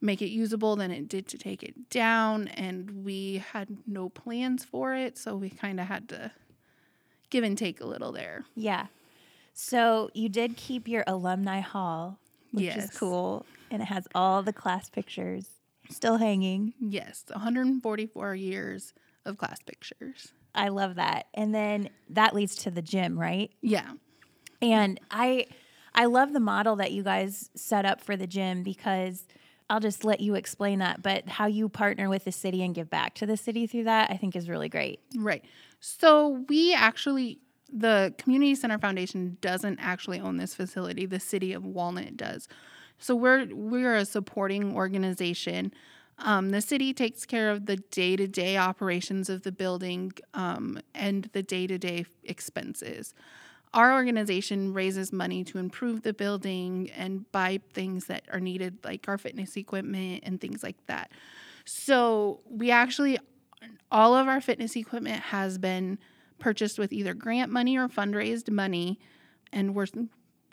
make 0.00 0.22
it 0.22 0.28
usable 0.28 0.76
than 0.76 0.90
it 0.90 1.08
did 1.08 1.28
to 1.28 1.38
take 1.38 1.62
it 1.62 1.90
down. 1.90 2.48
And 2.48 3.04
we 3.04 3.44
had 3.52 3.68
no 3.86 4.08
plans 4.08 4.64
for 4.64 4.94
it, 4.94 5.18
so 5.18 5.36
we 5.36 5.50
kind 5.50 5.78
of 5.78 5.86
had 5.86 6.08
to 6.08 6.32
give 7.30 7.44
and 7.44 7.56
take 7.56 7.80
a 7.80 7.86
little 7.86 8.12
there. 8.12 8.44
yeah. 8.54 8.86
So 9.52 10.10
you 10.14 10.28
did 10.28 10.56
keep 10.56 10.88
your 10.88 11.04
alumni 11.06 11.60
hall, 11.60 12.18
which 12.52 12.74
is 12.74 12.90
cool, 12.92 13.44
and 13.70 13.82
it 13.82 13.86
has 13.86 14.08
all 14.14 14.42
the 14.42 14.52
class 14.52 14.88
pictures 14.88 15.46
still 15.90 16.16
hanging. 16.16 16.72
Yes, 16.80 17.24
144 17.30 18.34
years 18.36 18.94
of 19.26 19.36
class 19.36 19.60
pictures. 19.60 20.32
I 20.54 20.68
love 20.68 20.96
that. 20.96 21.26
And 21.34 21.54
then 21.54 21.90
that 22.10 22.34
leads 22.34 22.56
to 22.56 22.70
the 22.70 22.82
gym, 22.82 23.18
right? 23.18 23.50
Yeah. 23.62 23.92
And 24.62 25.00
I 25.10 25.46
I 25.94 26.04
love 26.06 26.32
the 26.32 26.40
model 26.40 26.76
that 26.76 26.92
you 26.92 27.02
guys 27.02 27.50
set 27.54 27.84
up 27.84 28.00
for 28.00 28.16
the 28.16 28.26
gym 28.26 28.62
because 28.62 29.26
I'll 29.68 29.80
just 29.80 30.04
let 30.04 30.20
you 30.20 30.34
explain 30.34 30.80
that, 30.80 31.02
but 31.02 31.28
how 31.28 31.46
you 31.46 31.68
partner 31.68 32.08
with 32.08 32.24
the 32.24 32.32
city 32.32 32.62
and 32.62 32.74
give 32.74 32.90
back 32.90 33.14
to 33.16 33.26
the 33.26 33.36
city 33.36 33.66
through 33.66 33.84
that 33.84 34.10
I 34.10 34.16
think 34.16 34.34
is 34.34 34.48
really 34.48 34.68
great. 34.68 35.00
Right. 35.16 35.44
So 35.78 36.44
we 36.48 36.74
actually, 36.74 37.38
the 37.72 38.12
Community 38.18 38.54
Center 38.56 38.78
Foundation 38.78 39.38
doesn't 39.40 39.78
actually 39.80 40.20
own 40.20 40.36
this 40.36 40.54
facility. 40.54 41.06
The 41.06 41.20
city 41.20 41.52
of 41.52 41.64
Walnut 41.64 42.16
does. 42.16 42.48
So 42.98 43.14
we're 43.14 43.46
we're 43.52 43.96
a 43.96 44.04
supporting 44.04 44.74
organization. 44.74 45.72
Um, 46.20 46.50
the 46.50 46.60
city 46.60 46.92
takes 46.92 47.24
care 47.24 47.50
of 47.50 47.66
the 47.66 47.76
day 47.76 48.16
to 48.16 48.26
day 48.26 48.56
operations 48.56 49.28
of 49.28 49.42
the 49.42 49.52
building 49.52 50.12
um, 50.34 50.78
and 50.94 51.30
the 51.32 51.42
day 51.42 51.66
to 51.66 51.78
day 51.78 52.04
expenses. 52.24 53.14
Our 53.72 53.94
organization 53.94 54.74
raises 54.74 55.12
money 55.12 55.44
to 55.44 55.58
improve 55.58 56.02
the 56.02 56.12
building 56.12 56.90
and 56.94 57.30
buy 57.30 57.60
things 57.72 58.06
that 58.06 58.24
are 58.32 58.40
needed, 58.40 58.78
like 58.84 59.08
our 59.08 59.16
fitness 59.16 59.56
equipment 59.56 60.24
and 60.26 60.40
things 60.40 60.62
like 60.62 60.84
that. 60.86 61.10
So 61.64 62.40
we 62.48 62.70
actually 62.70 63.18
all 63.90 64.14
of 64.16 64.28
our 64.28 64.40
fitness 64.40 64.76
equipment 64.76 65.22
has 65.22 65.58
been 65.58 65.98
purchased 66.38 66.78
with 66.78 66.92
either 66.92 67.14
grant 67.14 67.52
money 67.52 67.76
or 67.76 67.88
fundraised 67.88 68.50
money 68.50 68.98
and 69.52 69.74
we're 69.74 69.86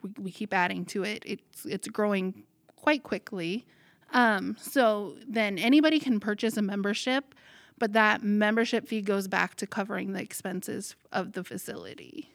we, 0.04 0.14
we 0.20 0.32
keep 0.32 0.54
adding 0.54 0.84
to 0.86 1.04
it 1.04 1.24
it's 1.26 1.66
it's 1.66 1.88
growing 1.88 2.44
quite 2.76 3.04
quickly 3.04 3.66
um, 4.14 4.56
so 4.60 5.16
then 5.28 5.58
anybody 5.58 6.00
can 6.00 6.20
purchase 6.20 6.58
a 6.58 6.62
membership 6.62 7.36
but 7.80 7.94
that 7.94 8.24
membership 8.24 8.88
fee 8.88 9.02
goes 9.02 9.28
back 9.28 9.56
to 9.56 9.68
covering 9.68 10.14
the 10.14 10.22
expenses 10.22 10.96
of 11.12 11.34
the 11.34 11.44
facility 11.44 12.30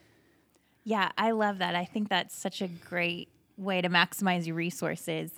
Yeah, 0.84 1.10
I 1.16 1.30
love 1.30 1.58
that. 1.58 1.74
I 1.76 1.84
think 1.84 2.08
that's 2.08 2.34
such 2.34 2.60
a 2.60 2.66
great 2.68 3.28
way 3.56 3.80
to 3.80 3.88
maximize 3.88 4.46
your 4.46 4.56
resources 4.56 5.30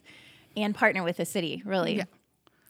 and 0.56 0.74
partner 0.74 1.02
with 1.02 1.18
the 1.18 1.26
city, 1.26 1.62
really. 1.66 1.96
Yeah. 1.96 2.04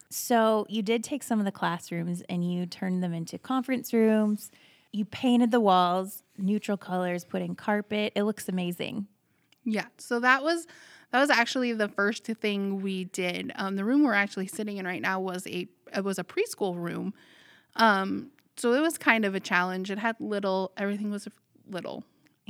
So, 0.09 0.65
you 0.69 0.81
did 0.81 1.03
take 1.03 1.23
some 1.23 1.39
of 1.39 1.45
the 1.45 1.51
classrooms 1.51 2.21
and 2.29 2.49
you 2.49 2.65
turned 2.65 3.01
them 3.01 3.13
into 3.13 3.37
conference 3.37 3.93
rooms. 3.93 4.51
You 4.91 5.05
painted 5.05 5.51
the 5.51 5.59
walls, 5.59 6.23
neutral 6.37 6.77
colors, 6.77 7.23
put 7.25 7.41
in 7.41 7.55
carpet. 7.55 8.13
It 8.15 8.23
looks 8.23 8.47
amazing. 8.49 9.07
Yeah, 9.63 9.85
so 9.97 10.19
that 10.19 10.43
was 10.43 10.67
that 11.11 11.19
was 11.19 11.29
actually 11.29 11.73
the 11.73 11.87
first 11.87 12.25
thing 12.25 12.81
we 12.81 13.05
did. 13.05 13.51
Um, 13.55 13.75
the 13.75 13.85
room 13.85 14.03
we're 14.03 14.13
actually 14.13 14.47
sitting 14.47 14.77
in 14.77 14.85
right 14.85 15.01
now 15.01 15.19
was 15.19 15.45
a 15.47 15.67
it 15.95 16.03
was 16.03 16.19
a 16.19 16.23
preschool 16.23 16.75
room, 16.75 17.13
um, 17.75 18.31
so 18.57 18.73
it 18.73 18.81
was 18.81 18.97
kind 18.97 19.25
of 19.25 19.35
a 19.35 19.39
challenge. 19.39 19.91
It 19.91 19.99
had 19.99 20.15
little 20.19 20.71
everything 20.77 21.11
was 21.11 21.27
little, 21.69 22.03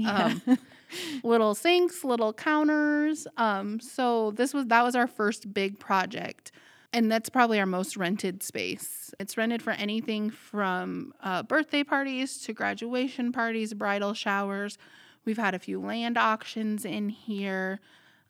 um, 0.06 0.42
little 1.24 1.56
sinks, 1.56 2.04
little 2.04 2.34
counters. 2.34 3.28
Um, 3.38 3.80
so 3.80 4.32
this 4.32 4.54
was 4.54 4.68
that 4.68 4.84
was 4.84 4.96
our 4.96 5.08
first 5.08 5.54
big 5.54 5.80
project. 5.80 6.52
And 6.94 7.12
that's 7.12 7.28
probably 7.28 7.60
our 7.60 7.66
most 7.66 7.98
rented 7.98 8.42
space. 8.42 9.14
It's 9.20 9.36
rented 9.36 9.62
for 9.62 9.72
anything 9.72 10.30
from 10.30 11.14
uh, 11.22 11.44
birthday 11.44 11.84
parties 11.84 12.38
to 12.44 12.54
graduation 12.54 13.34
parties, 13.34 13.74
bridal 13.74 14.14
showers. 14.14 14.78
We've 15.26 15.38
had 15.38 15.54
a 15.54 15.60
few 15.60 15.82
land 15.82 16.18
auctions 16.18 16.86
in 16.86 17.10
here. 17.10 17.82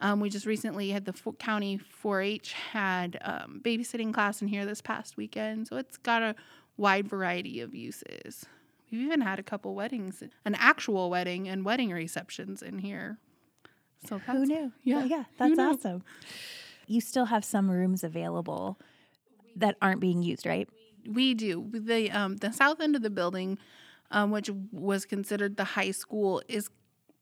Um, 0.01 0.19
we 0.19 0.29
just 0.29 0.45
recently 0.45 0.89
had 0.89 1.05
the 1.05 1.13
Fo- 1.13 1.33
county 1.33 1.79
4-H 2.03 2.53
had 2.53 3.17
um, 3.21 3.61
babysitting 3.63 4.13
class 4.13 4.41
in 4.41 4.47
here 4.47 4.65
this 4.65 4.81
past 4.81 5.15
weekend, 5.15 5.67
so 5.67 5.77
it's 5.77 5.97
got 5.97 6.21
a 6.21 6.35
wide 6.77 7.07
variety 7.07 7.61
of 7.61 7.73
uses. 7.73 8.45
We've 8.91 9.01
even 9.01 9.21
had 9.21 9.39
a 9.39 9.43
couple 9.43 9.73
weddings, 9.73 10.21
an 10.43 10.55
actual 10.55 11.09
wedding 11.09 11.47
and 11.47 11.65
wedding 11.65 11.91
receptions 11.91 12.61
in 12.61 12.79
here. 12.79 13.17
So 14.07 14.19
Who 14.19 14.45
knew? 14.45 14.71
Yeah, 14.83 15.05
yeah, 15.05 15.23
that's 15.37 15.57
awesome. 15.57 16.03
You 16.87 17.01
still 17.01 17.25
have 17.25 17.43
some 17.43 17.71
rooms 17.71 18.03
available 18.03 18.77
that 19.55 19.75
aren't 19.81 20.01
being 20.01 20.21
used, 20.21 20.45
right? 20.45 20.69
We 21.07 21.33
do. 21.33 21.69
The 21.73 22.11
um, 22.11 22.37
the 22.37 22.51
south 22.51 22.79
end 22.79 22.95
of 22.95 23.01
the 23.01 23.09
building, 23.09 23.57
um, 24.11 24.29
which 24.31 24.49
was 24.71 25.05
considered 25.05 25.57
the 25.57 25.63
high 25.63 25.91
school, 25.91 26.41
is 26.47 26.69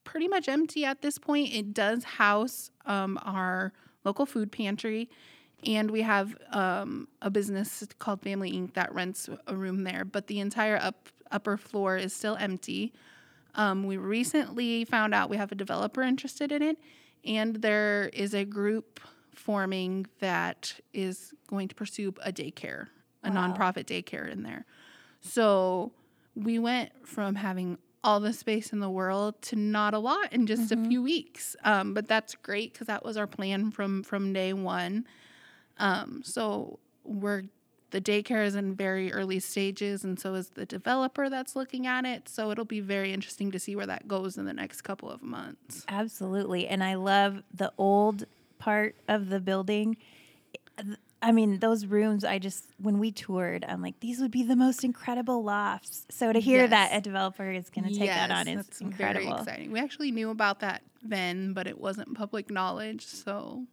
pretty 0.04 0.28
much 0.28 0.48
empty 0.48 0.86
at 0.86 1.02
this 1.02 1.18
point. 1.18 1.54
It 1.54 1.74
does 1.74 2.04
house 2.04 2.72
um, 2.86 3.20
our 3.24 3.74
local 4.04 4.26
food 4.26 4.52
pantry, 4.52 5.10
and 5.66 5.90
we 5.92 6.02
have 6.02 6.36
um, 6.52 7.08
a 7.22 7.30
business 7.30 7.84
called 8.00 8.22
Family 8.22 8.52
Inc. 8.52 8.74
that 8.74 8.94
rents 8.94 9.30
a 9.48 9.56
room 9.56 9.84
there. 9.84 10.04
But 10.06 10.28
the 10.28 10.40
entire 10.40 10.78
up 10.78 11.10
upper 11.32 11.58
floor 11.58 11.98
is 11.98 12.14
still 12.14 12.36
empty. 12.36 12.94
Um, 13.56 13.86
we 13.86 13.98
recently 13.98 14.86
found 14.86 15.14
out 15.14 15.30
we 15.30 15.38
have 15.38 15.52
a 15.52 15.56
developer 15.56 16.02
interested 16.02 16.52
in 16.52 16.62
it, 16.62 16.78
and 17.26 17.56
there 17.58 18.10
is 18.14 18.34
a 18.34 18.46
group 18.46 19.00
forming 19.34 20.06
that 20.20 20.76
is 20.94 21.34
going 21.48 21.68
to 21.68 21.76
pursue 21.76 22.14
a 22.24 22.32
daycare, 22.32 22.88
a 23.24 23.32
Wow. 23.32 23.54
nonprofit 23.54 23.86
daycare 23.86 24.30
in 24.32 24.44
there. 24.44 24.66
So 25.22 25.92
we 26.36 26.60
went 26.60 26.92
from 27.08 27.36
having 27.36 27.78
all 28.04 28.20
the 28.20 28.34
space 28.34 28.74
in 28.74 28.80
the 28.80 28.90
world 28.90 29.42
to 29.42 29.56
not 29.56 29.94
a 29.94 30.00
lot 30.00 30.32
in 30.34 30.46
just 30.46 30.72
a 30.72 30.78
few 30.78 31.02
weeks. 31.02 31.56
Um, 31.64 31.94
but 31.94 32.08
that's 32.08 32.36
great 32.36 32.74
because 32.74 32.88
that 32.88 33.06
was 33.06 33.18
our 33.18 33.28
plan 33.28 33.72
from 33.72 34.04
from 34.04 34.34
day 34.34 34.54
one. 34.54 35.08
Um, 35.78 36.22
so 36.24 36.80
we're 37.04 37.44
the 37.92 38.02
daycare 38.02 38.44
is 38.44 38.56
in 38.56 38.76
very 38.76 39.14
early 39.14 39.40
stages, 39.40 40.04
and 40.04 40.20
so 40.20 40.34
is 40.34 40.50
the 40.50 40.66
developer 40.66 41.30
that's 41.30 41.56
looking 41.56 41.86
at 41.86 42.06
it. 42.06 42.28
So 42.28 42.50
it'll 42.50 42.66
be 42.66 42.80
very 42.80 43.14
interesting 43.14 43.52
to 43.52 43.60
see 43.60 43.76
where 43.76 43.86
that 43.86 44.08
goes 44.08 44.36
in 44.36 44.46
the 44.46 44.54
next 44.54 44.82
couple 44.82 45.12
of 45.12 45.22
months. 45.22 45.86
Absolutely. 45.88 46.68
And 46.68 46.84
I 46.84 46.96
love 46.96 47.44
the 47.54 47.72
old 47.78 48.26
part 48.58 48.96
of 49.08 49.30
the 49.30 49.40
building. 49.40 49.98
I 51.24 51.32
mean, 51.32 51.60
those 51.60 51.86
rooms, 51.86 52.26
I 52.26 52.38
just, 52.38 52.66
when 52.78 53.00
we 53.00 53.10
toured, 53.12 53.64
I'm 53.66 53.82
like, 53.82 53.98
these 54.02 54.20
would 54.20 54.30
be 54.30 54.44
the 54.44 54.58
most 54.58 54.84
incredible 54.84 55.42
lofts. 55.42 56.06
So 56.10 56.34
to 56.34 56.40
hear 56.40 56.68
that 56.68 56.90
a 56.92 57.00
developer 57.00 57.50
is 57.50 57.70
going 57.70 57.88
to 57.88 57.98
take 57.98 58.10
that 58.10 58.30
on 58.30 58.50
is 58.50 58.82
incredible. 58.82 59.30
Very 59.30 59.40
exciting. 59.40 59.72
We 59.72 59.80
actually 59.80 60.12
knew 60.12 60.32
about 60.32 60.60
that 60.60 60.84
then, 61.02 61.54
but 61.54 61.66
it 61.66 61.80
wasn't 61.80 62.14
public 62.14 62.52
knowledge, 62.52 63.06
so 63.06 63.64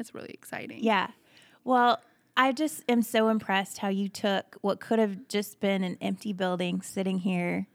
it's 0.00 0.14
really 0.14 0.30
exciting. 0.30 0.82
Yeah. 0.82 1.10
Well, 1.62 2.00
I 2.36 2.50
just 2.50 2.82
am 2.88 3.02
so 3.02 3.28
impressed 3.28 3.78
how 3.78 3.88
you 3.88 4.08
took 4.08 4.56
what 4.60 4.80
could 4.80 4.98
have 4.98 5.28
just 5.28 5.60
been 5.60 5.84
an 5.84 5.96
empty 6.00 6.32
building 6.32 6.82
sitting 6.82 7.18
here 7.18 7.68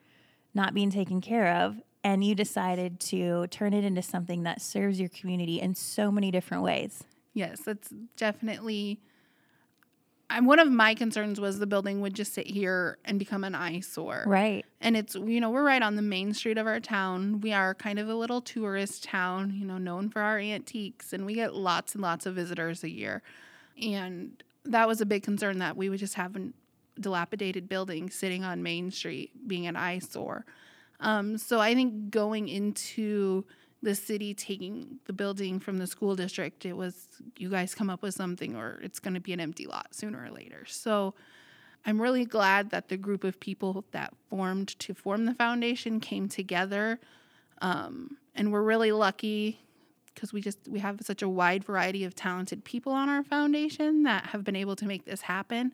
not 0.54 0.74
being 0.74 0.90
taken 0.90 1.22
care 1.22 1.56
of 1.56 1.82
and 2.04 2.22
you 2.24 2.36
decided 2.36 3.00
to 3.00 3.48
turn 3.48 3.74
it 3.74 3.86
into 3.86 4.02
something 4.02 4.44
that 4.44 4.62
serves 4.62 5.00
your 5.00 5.10
community 5.10 5.62
in 5.62 5.76
so 5.76 6.12
many 6.12 6.32
different 6.32 6.64
ways. 6.64 7.04
Yes, 7.40 7.62
that's 7.62 7.94
definitely 8.18 9.00
I'm 10.30 10.46
one 10.46 10.60
of 10.60 10.70
my 10.70 10.94
concerns 10.94 11.40
was 11.40 11.58
the 11.58 11.66
building 11.66 12.02
would 12.02 12.14
just 12.14 12.34
sit 12.34 12.48
here 12.48 12.98
and 13.06 13.18
become 13.18 13.46
an 13.46 13.56
eyesore. 13.56 14.26
Right. 14.28 14.66
And 14.82 14.98
it's 14.98 15.16
you 15.16 15.40
know, 15.40 15.50
we're 15.50 15.64
right 15.64 15.82
on 15.82 15.96
the 15.96 16.02
main 16.02 16.34
street 16.34 16.58
of 16.58 16.68
our 16.68 16.82
town. 16.82 17.40
We 17.40 17.54
are 17.54 17.74
kind 17.74 17.98
of 17.98 18.10
a 18.10 18.14
little 18.14 18.42
tourist 18.42 19.06
town, 19.06 19.54
you 19.56 19.66
know, 19.66 19.78
known 19.78 20.10
for 20.10 20.22
our 20.22 20.38
antiques 20.38 21.14
and 21.14 21.26
we 21.26 21.34
get 21.34 21.56
lots 21.56 21.96
and 21.96 22.02
lots 22.02 22.26
of 22.26 22.36
visitors 22.36 22.84
a 22.84 22.90
year. 22.90 23.22
And 23.82 24.44
that 24.66 24.86
was 24.86 25.00
a 25.00 25.06
big 25.06 25.24
concern 25.24 25.60
that 25.60 25.78
we 25.78 25.88
would 25.88 26.00
just 26.00 26.16
have 26.16 26.36
a 26.36 26.50
dilapidated 27.00 27.70
building 27.70 28.10
sitting 28.10 28.44
on 28.44 28.62
Main 28.62 28.92
Street 28.92 29.48
being 29.48 29.66
an 29.66 29.78
eyesore. 29.78 30.46
Um, 31.00 31.38
so 31.38 31.62
I 31.62 31.74
think 31.74 32.12
going 32.12 32.50
into 32.50 33.46
the 33.82 33.96
city 33.96 34.34
taking 34.34 35.00
the 35.06 35.14
building 35.14 35.60
from 35.60 35.78
the 35.78 35.88
school 35.88 36.16
district, 36.16 36.66
it 36.66 36.74
was 36.74 37.08
you 37.38 37.50
guys 37.50 37.74
come 37.74 37.90
up 37.90 38.02
with 38.02 38.14
something 38.14 38.56
or 38.56 38.80
it's 38.84 39.00
going 39.00 39.14
to 39.14 39.20
be 39.20 39.34
an 39.34 39.40
empty 39.40 39.66
lot 39.66 39.88
sooner 39.92 40.24
or 40.24 40.32
later. 40.32 40.66
So 40.66 41.14
I'm 41.86 42.02
really 42.02 42.26
glad 42.26 42.72
that 42.72 42.90
the 42.90 42.98
group 42.98 43.24
of 43.24 43.40
people 43.40 43.86
that 43.92 44.14
formed 44.30 44.68
to 44.80 44.94
form 44.94 45.26
the 45.26 45.34
foundation 45.34 46.00
came 46.00 46.28
together. 46.28 47.00
Um, 47.62 48.18
and 48.36 48.52
we're 48.52 48.64
really 48.64 48.92
lucky 48.92 49.62
because 50.14 50.34
we 50.34 50.42
just 50.42 50.60
we 50.68 50.80
have 50.80 51.00
such 51.02 51.22
a 51.22 51.30
wide 51.30 51.64
variety 51.64 52.04
of 52.04 52.16
talented 52.16 52.66
people 52.66 52.92
on 52.92 53.08
our 53.08 53.24
foundation 53.24 54.04
that 54.04 54.28
have 54.28 54.44
been 54.44 54.56
able 54.56 54.76
to 54.76 54.86
make 54.86 55.06
this 55.06 55.22
happen. 55.22 55.72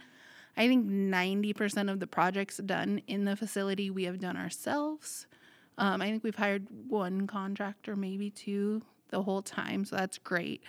I 0.58 0.68
think 0.68 0.88
90% 0.88 1.92
of 1.92 2.00
the 2.00 2.08
projects 2.08 2.58
done 2.58 3.02
in 3.08 3.26
the 3.26 3.36
facility 3.36 3.90
we 3.90 4.06
have 4.06 4.20
done 4.20 4.38
ourselves. 4.38 5.28
Um, 5.78 6.02
I 6.02 6.10
think 6.10 6.24
we've 6.24 6.36
hired 6.36 6.68
one 6.88 7.28
contractor, 7.28 7.96
maybe 7.96 8.30
two, 8.30 8.82
the 9.10 9.24
whole 9.24 9.42
time, 9.42 9.86
so 9.86 9.96
that's 9.96 10.18
great. 10.18 10.62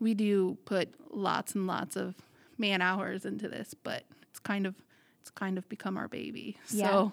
We 0.00 0.14
do 0.14 0.58
put 0.64 0.94
lots 1.10 1.54
and 1.54 1.66
lots 1.66 1.96
of 1.96 2.14
man 2.58 2.80
hours 2.82 3.24
into 3.24 3.48
this, 3.48 3.74
but 3.74 4.04
it's 4.30 4.38
kind 4.38 4.66
of 4.66 4.74
it's 5.20 5.30
kind 5.30 5.58
of 5.58 5.68
become 5.68 5.96
our 5.96 6.08
baby. 6.08 6.58
Yeah. 6.70 6.88
So 6.88 7.12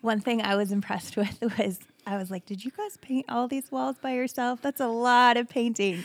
one 0.00 0.20
thing 0.20 0.40
I 0.40 0.54
was 0.56 0.72
impressed 0.72 1.16
with 1.16 1.38
was 1.58 1.80
I 2.06 2.16
was 2.16 2.30
like, 2.30 2.46
"Did 2.46 2.64
you 2.64 2.70
guys 2.70 2.96
paint 2.98 3.26
all 3.28 3.48
these 3.48 3.70
walls 3.70 3.96
by 4.00 4.12
yourself? 4.12 4.62
That's 4.62 4.80
a 4.80 4.88
lot 4.88 5.36
of 5.36 5.48
painting." 5.48 6.04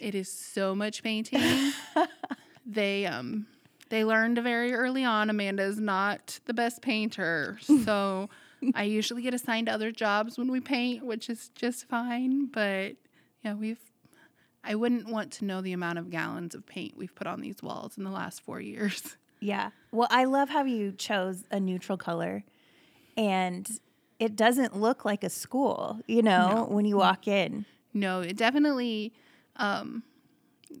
It 0.00 0.14
is 0.14 0.30
so 0.30 0.74
much 0.74 1.02
painting. 1.02 1.72
they 2.66 3.06
um 3.06 3.46
they 3.88 4.04
learned 4.04 4.38
very 4.38 4.74
early 4.74 5.04
on 5.04 5.30
Amanda 5.30 5.62
is 5.62 5.78
not 5.78 6.38
the 6.46 6.54
best 6.54 6.82
painter. 6.82 7.58
So 7.84 8.28
I 8.74 8.84
usually 8.84 9.22
get 9.22 9.34
assigned 9.34 9.68
other 9.68 9.90
jobs 9.90 10.38
when 10.38 10.50
we 10.50 10.60
paint, 10.60 11.04
which 11.04 11.28
is 11.28 11.50
just 11.54 11.86
fine. 11.88 12.46
But 12.46 12.96
yeah, 13.42 13.54
we've, 13.54 13.80
I 14.62 14.74
wouldn't 14.74 15.08
want 15.08 15.32
to 15.32 15.44
know 15.44 15.60
the 15.60 15.72
amount 15.72 15.98
of 15.98 16.10
gallons 16.10 16.54
of 16.54 16.66
paint 16.66 16.96
we've 16.96 17.14
put 17.14 17.26
on 17.26 17.40
these 17.40 17.62
walls 17.62 17.96
in 17.98 18.04
the 18.04 18.10
last 18.10 18.42
four 18.42 18.60
years. 18.60 19.16
Yeah. 19.40 19.70
Well, 19.92 20.08
I 20.10 20.24
love 20.24 20.48
how 20.48 20.64
you 20.64 20.92
chose 20.92 21.44
a 21.50 21.60
neutral 21.60 21.98
color 21.98 22.44
and 23.14 23.68
it 24.18 24.36
doesn't 24.36 24.74
look 24.80 25.04
like 25.04 25.22
a 25.22 25.28
school, 25.28 26.00
you 26.06 26.22
know, 26.22 26.54
no. 26.54 26.64
when 26.64 26.86
you 26.86 26.96
walk 26.96 27.28
in. 27.28 27.66
No, 27.92 28.20
it 28.20 28.38
definitely, 28.38 29.12
um, 29.56 30.02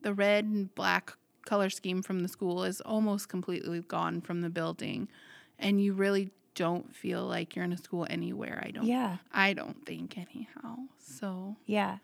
the 0.02 0.14
red 0.14 0.46
and 0.46 0.74
black 0.74 1.12
color 1.44 1.68
scheme 1.68 2.02
from 2.02 2.20
the 2.20 2.28
school 2.28 2.64
is 2.64 2.80
almost 2.80 3.28
completely 3.28 3.80
gone 3.80 4.20
from 4.20 4.40
the 4.40 4.48
building. 4.48 5.08
And 5.58 5.78
you 5.78 5.92
really 5.92 6.30
don't 6.54 6.94
feel 6.94 7.24
like 7.24 7.54
you're 7.54 7.64
in 7.64 7.72
a 7.72 7.76
school 7.76 8.06
anywhere. 8.08 8.62
I 8.64 8.70
don't. 8.70 8.86
Yeah. 8.86 9.18
I 9.32 9.52
don't 9.52 9.84
think 9.84 10.16
anyhow. 10.16 10.76
So. 10.98 11.56
Yeah. 11.66 11.98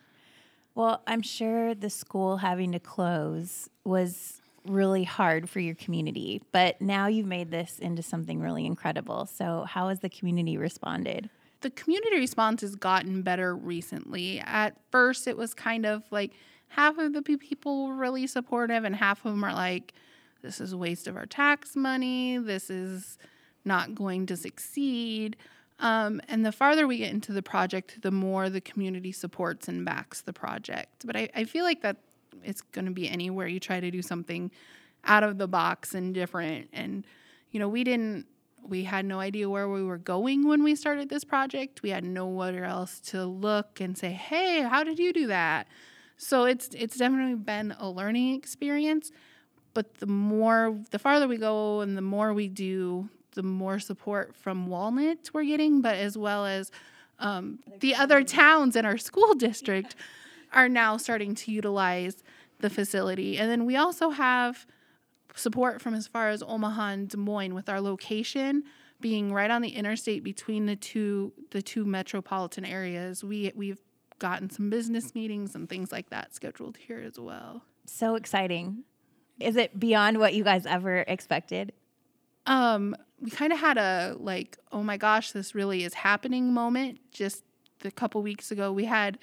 Well, 0.75 1.03
I'm 1.07 1.23
sure 1.23 1.75
the 1.75 1.91
school 1.91 2.39
having 2.39 2.73
to 2.73 2.79
close 2.79 3.69
was 3.85 4.41
really 4.67 5.05
hard 5.05 5.49
for 5.49 5.61
your 5.61 5.75
community, 5.75 6.43
but 6.53 6.81
now 6.81 7.07
you've 7.07 7.27
made 7.27 7.51
this 7.51 7.79
into 7.79 8.03
something 8.03 8.41
really 8.41 8.67
incredible. 8.67 9.27
So, 9.27 9.65
how 9.69 9.89
has 9.89 10.01
the 10.01 10.09
community 10.09 10.57
responded? 10.57 11.31
The 11.63 11.71
community 11.71 12.19
response 12.19 12.63
has 12.63 12.77
gotten 12.77 13.23
better 13.23 13.55
recently. 13.55 14.41
At 14.41 14.77
first, 14.91 15.27
it 15.27 15.37
was 15.37 15.55
kind 15.55 15.85
of 15.85 16.03
like 16.11 16.33
half 16.69 16.99
of 16.99 17.13
the 17.13 17.23
people 17.23 17.89
were 17.89 17.95
really 17.95 18.27
supportive, 18.27 18.85
and 18.85 18.95
half 18.97 19.25
of 19.25 19.33
them 19.33 19.45
are 19.45 19.53
like, 19.53 19.93
this 20.43 20.61
is 20.61 20.73
a 20.73 20.79
waste 20.79 21.07
of 21.07 21.17
our 21.17 21.27
tax 21.27 21.77
money. 21.77 22.39
This 22.39 22.71
is 22.71 23.19
not 23.65 23.95
going 23.95 24.27
to 24.27 24.37
succeed. 24.37 25.37
Um, 25.79 26.21
and 26.29 26.45
the 26.45 26.53
farther 26.53 26.87
we 26.87 26.99
get 26.99 27.11
into 27.11 27.33
the 27.33 27.43
project, 27.43 28.03
the 28.03 28.11
more 28.11 28.51
the 28.51 28.61
community 28.61 29.13
supports 29.13 29.69
and 29.69 29.85
backs 29.85 30.21
the 30.21 30.33
project. 30.33 31.07
But 31.07 31.17
I, 31.17 31.29
I 31.35 31.45
feel 31.45 31.65
like 31.65 31.83
that 31.83 31.97
it's 32.45 32.61
going 32.61 32.85
to 32.85 32.91
be 32.91 33.09
anywhere 33.09 33.47
you 33.47 33.61
try 33.61 33.81
to 33.81 33.91
do 33.91 34.03
something 34.03 34.51
out 35.05 35.23
of 35.23 35.39
the 35.39 35.49
box 35.49 35.95
and 35.95 36.15
different. 36.15 36.69
And, 36.73 37.07
you 37.51 37.59
know, 37.59 37.69
we 37.69 37.85
didn't, 37.85 38.27
we 38.63 38.85
had 38.85 39.07
no 39.07 39.21
idea 39.21 39.49
where 39.49 39.69
we 39.69 39.83
were 39.83 39.99
going 39.99 40.47
when 40.47 40.63
we 40.63 40.75
started 40.75 41.09
this 41.09 41.25
project. 41.25 41.83
We 41.83 41.91
had 41.91 42.05
nowhere 42.05 42.65
else 42.65 43.01
to 43.01 43.25
look 43.25 43.81
and 43.81 43.97
say, 43.97 44.11
hey, 44.11 44.61
how 44.61 44.85
did 44.85 44.99
you 44.99 45.13
do 45.15 45.29
that? 45.29 45.67
So 46.19 46.45
it's 46.45 46.69
it's 46.75 46.99
definitely 46.99 47.37
been 47.37 47.75
a 47.79 47.89
learning 47.89 48.35
experience. 48.35 49.11
But 49.73 49.95
the 49.95 50.07
more, 50.07 50.79
the 50.91 50.99
farther 50.99 51.27
we 51.27 51.39
go 51.39 51.81
and 51.81 51.97
the 51.97 52.03
more 52.03 52.35
we 52.35 52.49
do, 52.49 53.09
the 53.33 53.43
more 53.43 53.79
support 53.79 54.35
from 54.35 54.67
Walnut 54.67 55.31
we're 55.33 55.45
getting, 55.45 55.81
but 55.81 55.97
as 55.97 56.17
well 56.17 56.47
as 56.47 56.71
um, 57.19 57.61
the 57.81 57.95
other 57.95 58.25
towns 58.25 58.77
in 58.77 58.85
our 58.85 58.99
school 58.99 59.35
district 59.39 59.95
are 60.53 60.69
now 60.69 60.97
starting 60.97 61.35
to 61.35 61.53
utilize 61.53 62.23
the 62.59 62.71
facility. 62.71 63.39
And 63.39 63.51
then 63.51 63.65
we 63.65 63.77
also 63.77 64.11
have 64.11 64.67
support 65.35 65.81
from 65.81 65.95
as 65.95 66.07
far 66.07 66.31
as 66.31 66.43
Omaha 66.43 66.89
and 66.89 67.09
Des 67.09 67.17
Moines 67.17 67.55
with 67.55 67.69
our 67.69 67.81
location 67.81 68.65
being 69.01 69.33
right 69.33 69.51
on 69.51 69.63
the 69.63 69.71
interstate 69.71 70.23
between 70.23 70.67
the 70.67 70.77
two 70.77 71.33
the 71.53 71.63
two 71.63 71.85
metropolitan 71.85 72.65
areas. 72.65 73.25
We 73.25 73.53
we've 73.55 73.81
gotten 74.19 74.51
some 74.51 74.69
business 74.69 75.15
meetings 75.15 75.55
and 75.55 75.69
things 75.69 75.91
like 75.91 76.11
that 76.11 76.35
scheduled 76.35 76.77
here 76.77 77.01
as 77.01 77.19
well. 77.19 77.63
So 77.87 78.15
exciting. 78.15 78.85
Is 79.39 79.57
it 79.57 79.81
beyond 79.81 80.19
what 80.19 80.35
you 80.35 80.45
guys 80.45 80.67
ever 80.67 80.99
expected? 81.09 81.73
Um, 82.47 82.95
we 83.21 83.31
kind 83.31 83.53
of 83.53 83.59
had 83.59 83.77
a 83.79 84.17
like, 84.19 84.59
oh 84.73 84.83
my 84.83 84.97
gosh, 84.97 85.33
this 85.33 85.55
really 85.55 85.85
is 85.85 85.95
happening 85.95 86.53
moment. 86.53 87.01
Just 87.13 87.45
a 87.85 87.91
couple 87.91 88.23
weeks 88.23 88.51
ago, 88.51 88.73
we 88.73 88.85
had 88.85 89.19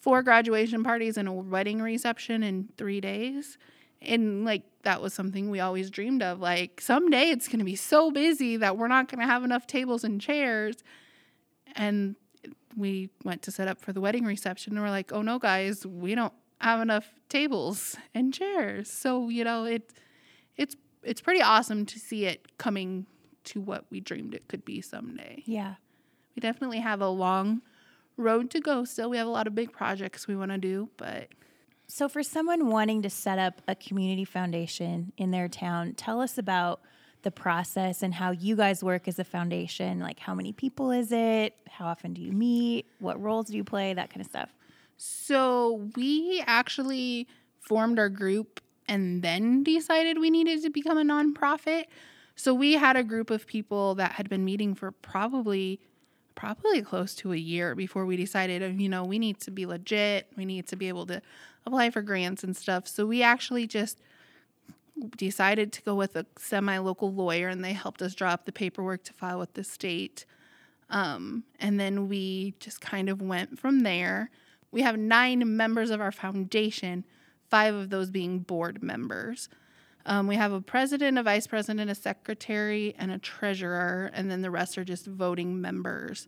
four 0.00 0.22
graduation 0.22 0.82
parties 0.82 1.16
and 1.16 1.28
a 1.28 1.32
wedding 1.32 1.80
reception 1.80 2.42
in 2.42 2.68
three 2.76 3.00
days. 3.00 3.58
And 4.00 4.44
like 4.44 4.62
that 4.82 5.02
was 5.02 5.12
something 5.12 5.50
we 5.50 5.60
always 5.60 5.90
dreamed 5.90 6.22
of. 6.22 6.40
Like 6.40 6.80
someday 6.80 7.30
it's 7.30 7.48
going 7.48 7.58
to 7.58 7.64
be 7.64 7.76
so 7.76 8.10
busy 8.10 8.56
that 8.56 8.76
we're 8.76 8.88
not 8.88 9.08
going 9.08 9.20
to 9.20 9.26
have 9.26 9.44
enough 9.44 9.66
tables 9.66 10.04
and 10.04 10.20
chairs. 10.20 10.76
And 11.74 12.16
we 12.76 13.10
went 13.24 13.42
to 13.42 13.50
set 13.50 13.68
up 13.68 13.80
for 13.80 13.92
the 13.92 14.00
wedding 14.00 14.24
reception 14.24 14.74
and 14.74 14.82
we're 14.82 14.90
like, 14.90 15.12
oh 15.12 15.22
no, 15.22 15.38
guys, 15.38 15.84
we 15.84 16.14
don't 16.14 16.32
have 16.60 16.80
enough 16.80 17.12
tables 17.28 17.96
and 18.14 18.32
chairs. 18.32 18.90
So, 18.90 19.28
you 19.28 19.44
know, 19.44 19.64
it 19.64 19.92
it's 20.56 20.76
it's 21.02 21.20
pretty 21.20 21.42
awesome 21.42 21.86
to 21.86 21.98
see 21.98 22.26
it 22.26 22.58
coming 22.58 23.06
to 23.48 23.60
what 23.60 23.84
we 23.90 24.00
dreamed 24.00 24.34
it 24.34 24.48
could 24.48 24.64
be 24.64 24.80
someday. 24.80 25.42
Yeah. 25.46 25.74
We 26.34 26.40
definitely 26.40 26.80
have 26.80 27.00
a 27.00 27.08
long 27.08 27.62
road 28.16 28.50
to 28.50 28.60
go 28.60 28.84
still. 28.84 29.10
We 29.10 29.16
have 29.16 29.26
a 29.26 29.30
lot 29.30 29.46
of 29.46 29.54
big 29.54 29.72
projects 29.72 30.26
we 30.26 30.36
want 30.36 30.50
to 30.52 30.58
do, 30.58 30.88
but 30.96 31.28
so 31.86 32.08
for 32.08 32.22
someone 32.22 32.68
wanting 32.68 33.02
to 33.02 33.10
set 33.10 33.38
up 33.38 33.62
a 33.66 33.74
community 33.74 34.24
foundation 34.24 35.12
in 35.16 35.30
their 35.30 35.48
town, 35.48 35.94
tell 35.94 36.20
us 36.20 36.36
about 36.36 36.80
the 37.22 37.30
process 37.30 38.02
and 38.02 38.14
how 38.14 38.30
you 38.30 38.54
guys 38.54 38.84
work 38.84 39.08
as 39.08 39.18
a 39.18 39.24
foundation. 39.24 39.98
Like 39.98 40.20
how 40.20 40.34
many 40.34 40.52
people 40.52 40.90
is 40.90 41.10
it? 41.10 41.54
How 41.68 41.86
often 41.86 42.12
do 42.12 42.20
you 42.20 42.32
meet? 42.32 42.86
What 42.98 43.20
roles 43.20 43.46
do 43.46 43.56
you 43.56 43.64
play? 43.64 43.94
That 43.94 44.10
kind 44.10 44.20
of 44.20 44.26
stuff. 44.26 44.54
So 44.98 45.88
we 45.96 46.42
actually 46.46 47.26
formed 47.60 47.98
our 47.98 48.08
group 48.08 48.60
and 48.86 49.22
then 49.22 49.62
decided 49.62 50.18
we 50.18 50.30
needed 50.30 50.62
to 50.62 50.70
become 50.70 50.98
a 50.98 51.02
nonprofit. 51.02 51.84
So 52.38 52.54
we 52.54 52.74
had 52.74 52.96
a 52.96 53.02
group 53.02 53.30
of 53.30 53.48
people 53.48 53.96
that 53.96 54.12
had 54.12 54.28
been 54.28 54.44
meeting 54.44 54.76
for 54.76 54.92
probably 54.92 55.80
probably 56.36 56.80
close 56.80 57.16
to 57.16 57.32
a 57.32 57.36
year 57.36 57.74
before 57.74 58.06
we 58.06 58.16
decided, 58.16 58.80
you 58.80 58.88
know, 58.88 59.04
we 59.04 59.18
need 59.18 59.40
to 59.40 59.50
be 59.50 59.66
legit. 59.66 60.28
We 60.36 60.44
need 60.44 60.68
to 60.68 60.76
be 60.76 60.86
able 60.86 61.04
to 61.06 61.20
apply 61.66 61.90
for 61.90 62.00
grants 62.00 62.44
and 62.44 62.56
stuff. 62.56 62.86
So 62.86 63.06
we 63.06 63.24
actually 63.24 63.66
just 63.66 63.98
decided 65.16 65.72
to 65.72 65.82
go 65.82 65.96
with 65.96 66.14
a 66.14 66.26
semi 66.38 66.78
local 66.78 67.12
lawyer 67.12 67.48
and 67.48 67.64
they 67.64 67.72
helped 67.72 68.02
us 68.02 68.14
draw 68.14 68.30
up 68.30 68.44
the 68.44 68.52
paperwork 68.52 69.02
to 69.04 69.12
file 69.12 69.40
with 69.40 69.54
the 69.54 69.64
state. 69.64 70.24
Um, 70.90 71.42
and 71.58 71.80
then 71.80 72.08
we 72.08 72.54
just 72.60 72.80
kind 72.80 73.08
of 73.08 73.20
went 73.20 73.58
from 73.58 73.80
there. 73.80 74.30
We 74.70 74.82
have 74.82 74.96
nine 74.96 75.56
members 75.56 75.90
of 75.90 76.00
our 76.00 76.12
foundation, 76.12 77.04
five 77.50 77.74
of 77.74 77.90
those 77.90 78.10
being 78.10 78.38
board 78.38 78.80
members. 78.80 79.48
Um, 80.06 80.26
we 80.26 80.36
have 80.36 80.52
a 80.52 80.60
president, 80.60 81.18
a 81.18 81.22
vice 81.22 81.46
president, 81.46 81.90
a 81.90 81.94
secretary, 81.94 82.94
and 82.98 83.10
a 83.10 83.18
treasurer, 83.18 84.10
and 84.14 84.30
then 84.30 84.42
the 84.42 84.50
rest 84.50 84.78
are 84.78 84.84
just 84.84 85.06
voting 85.06 85.60
members. 85.60 86.26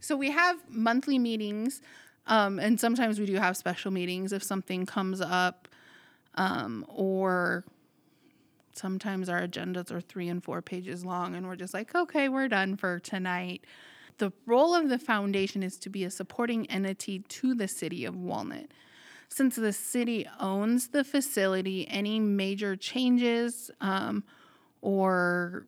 So 0.00 0.16
we 0.16 0.30
have 0.30 0.56
monthly 0.68 1.18
meetings, 1.18 1.82
um, 2.26 2.58
and 2.58 2.80
sometimes 2.80 3.20
we 3.20 3.26
do 3.26 3.34
have 3.34 3.56
special 3.56 3.90
meetings 3.90 4.32
if 4.32 4.42
something 4.42 4.86
comes 4.86 5.20
up, 5.20 5.68
um, 6.34 6.86
or 6.88 7.64
sometimes 8.72 9.28
our 9.28 9.46
agendas 9.46 9.90
are 9.90 10.00
three 10.00 10.28
and 10.28 10.42
four 10.42 10.62
pages 10.62 11.04
long, 11.04 11.34
and 11.34 11.46
we're 11.46 11.56
just 11.56 11.74
like, 11.74 11.94
okay, 11.94 12.28
we're 12.28 12.48
done 12.48 12.76
for 12.76 12.98
tonight. 12.98 13.64
The 14.18 14.32
role 14.46 14.74
of 14.74 14.88
the 14.88 14.98
foundation 14.98 15.62
is 15.62 15.78
to 15.78 15.90
be 15.90 16.04
a 16.04 16.10
supporting 16.10 16.70
entity 16.70 17.20
to 17.20 17.54
the 17.54 17.68
city 17.68 18.04
of 18.04 18.16
Walnut. 18.16 18.70
Since 19.32 19.56
the 19.56 19.72
city 19.72 20.28
owns 20.38 20.88
the 20.88 21.04
facility, 21.04 21.88
any 21.88 22.20
major 22.20 22.76
changes 22.76 23.70
um, 23.80 24.24
or 24.82 25.66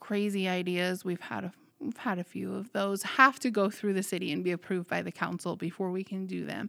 crazy 0.00 0.48
ideas, 0.48 1.04
we've 1.04 1.20
had 1.20 1.44
a, 1.44 1.52
we've 1.78 1.98
had 1.98 2.18
a 2.18 2.24
few 2.24 2.52
of 2.52 2.72
those, 2.72 3.04
have 3.04 3.38
to 3.40 3.50
go 3.50 3.70
through 3.70 3.94
the 3.94 4.02
city 4.02 4.32
and 4.32 4.42
be 4.42 4.50
approved 4.50 4.88
by 4.88 5.02
the 5.02 5.12
council 5.12 5.54
before 5.54 5.92
we 5.92 6.02
can 6.02 6.26
do 6.26 6.44
them. 6.44 6.68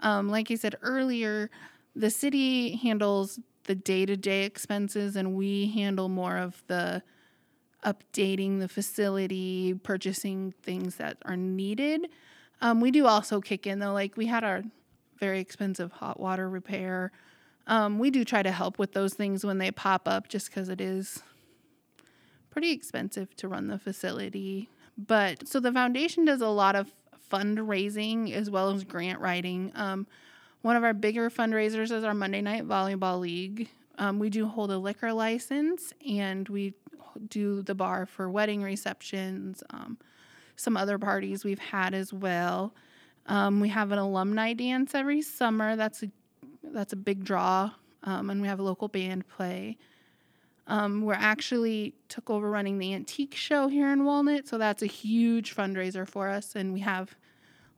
Um, 0.00 0.28
like 0.30 0.50
I 0.50 0.56
said 0.56 0.74
earlier, 0.82 1.48
the 1.94 2.10
city 2.10 2.74
handles 2.74 3.38
the 3.66 3.76
day 3.76 4.04
to 4.06 4.16
day 4.16 4.42
expenses, 4.42 5.14
and 5.14 5.36
we 5.36 5.70
handle 5.70 6.08
more 6.08 6.38
of 6.38 6.60
the 6.66 7.04
updating 7.84 8.58
the 8.58 8.68
facility, 8.68 9.74
purchasing 9.74 10.52
things 10.64 10.96
that 10.96 11.18
are 11.24 11.36
needed. 11.36 12.08
Um, 12.60 12.80
we 12.80 12.90
do 12.90 13.06
also 13.06 13.40
kick 13.40 13.64
in 13.64 13.78
though, 13.78 13.92
like 13.92 14.16
we 14.16 14.26
had 14.26 14.42
our 14.42 14.64
very 15.18 15.40
expensive 15.40 15.92
hot 15.92 16.20
water 16.20 16.48
repair. 16.48 17.12
Um, 17.66 17.98
we 17.98 18.10
do 18.10 18.24
try 18.24 18.42
to 18.42 18.52
help 18.52 18.78
with 18.78 18.92
those 18.92 19.14
things 19.14 19.44
when 19.44 19.58
they 19.58 19.70
pop 19.70 20.06
up 20.06 20.28
just 20.28 20.46
because 20.48 20.68
it 20.68 20.80
is 20.80 21.22
pretty 22.50 22.70
expensive 22.70 23.34
to 23.36 23.48
run 23.48 23.68
the 23.68 23.78
facility. 23.78 24.68
But 24.96 25.48
so 25.48 25.60
the 25.60 25.72
foundation 25.72 26.24
does 26.24 26.40
a 26.40 26.48
lot 26.48 26.76
of 26.76 26.92
fundraising 27.32 28.32
as 28.32 28.50
well 28.50 28.70
as 28.70 28.84
grant 28.84 29.20
writing. 29.20 29.72
Um, 29.74 30.06
one 30.62 30.76
of 30.76 30.84
our 30.84 30.94
bigger 30.94 31.30
fundraisers 31.30 31.90
is 31.90 32.04
our 32.04 32.14
Monday 32.14 32.40
Night 32.40 32.66
Volleyball 32.66 33.20
League. 33.20 33.68
Um, 33.98 34.18
we 34.18 34.30
do 34.30 34.46
hold 34.46 34.70
a 34.70 34.78
liquor 34.78 35.12
license 35.12 35.92
and 36.06 36.48
we 36.48 36.74
do 37.28 37.62
the 37.62 37.74
bar 37.74 38.06
for 38.06 38.30
wedding 38.30 38.62
receptions, 38.62 39.62
um, 39.70 39.98
some 40.56 40.76
other 40.76 40.98
parties 40.98 41.44
we've 41.44 41.58
had 41.58 41.94
as 41.94 42.12
well. 42.12 42.74
Um, 43.26 43.60
we 43.60 43.68
have 43.70 43.92
an 43.92 43.98
alumni 43.98 44.52
dance 44.52 44.94
every 44.94 45.22
summer. 45.22 45.76
That's 45.76 46.02
a 46.02 46.10
that's 46.62 46.92
a 46.92 46.96
big 46.96 47.24
draw, 47.24 47.70
um, 48.02 48.30
and 48.30 48.40
we 48.40 48.48
have 48.48 48.58
a 48.58 48.62
local 48.62 48.88
band 48.88 49.28
play. 49.28 49.76
Um, 50.66 51.02
we're 51.02 51.14
actually 51.14 51.94
took 52.08 52.30
over 52.30 52.50
running 52.50 52.78
the 52.78 52.94
antique 52.94 53.34
show 53.34 53.68
here 53.68 53.92
in 53.92 54.04
Walnut, 54.04 54.48
so 54.48 54.56
that's 54.56 54.82
a 54.82 54.86
huge 54.86 55.54
fundraiser 55.54 56.08
for 56.08 56.28
us, 56.28 56.56
and 56.56 56.72
we 56.72 56.80
have 56.80 57.14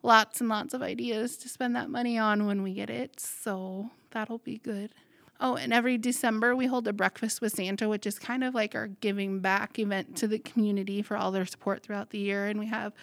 lots 0.02 0.40
and 0.40 0.48
lots 0.48 0.72
of 0.72 0.82
ideas 0.82 1.36
to 1.38 1.48
spend 1.48 1.74
that 1.74 1.90
money 1.90 2.16
on 2.16 2.46
when 2.46 2.62
we 2.62 2.72
get 2.72 2.88
it. 2.88 3.18
So 3.18 3.90
that'll 4.12 4.38
be 4.38 4.58
good. 4.58 4.94
Oh, 5.38 5.56
and 5.56 5.72
every 5.72 5.98
December 5.98 6.56
we 6.56 6.66
hold 6.66 6.88
a 6.88 6.92
breakfast 6.92 7.40
with 7.40 7.52
Santa, 7.54 7.88
which 7.88 8.06
is 8.06 8.18
kind 8.18 8.42
of 8.42 8.54
like 8.54 8.74
our 8.74 8.86
giving 8.86 9.40
back 9.40 9.78
event 9.78 10.16
to 10.18 10.28
the 10.28 10.38
community 10.38 11.02
for 11.02 11.16
all 11.16 11.30
their 11.30 11.44
support 11.44 11.82
throughout 11.82 12.10
the 12.10 12.18
year. 12.18 12.46
And 12.46 12.58
we 12.58 12.66
have 12.66 12.94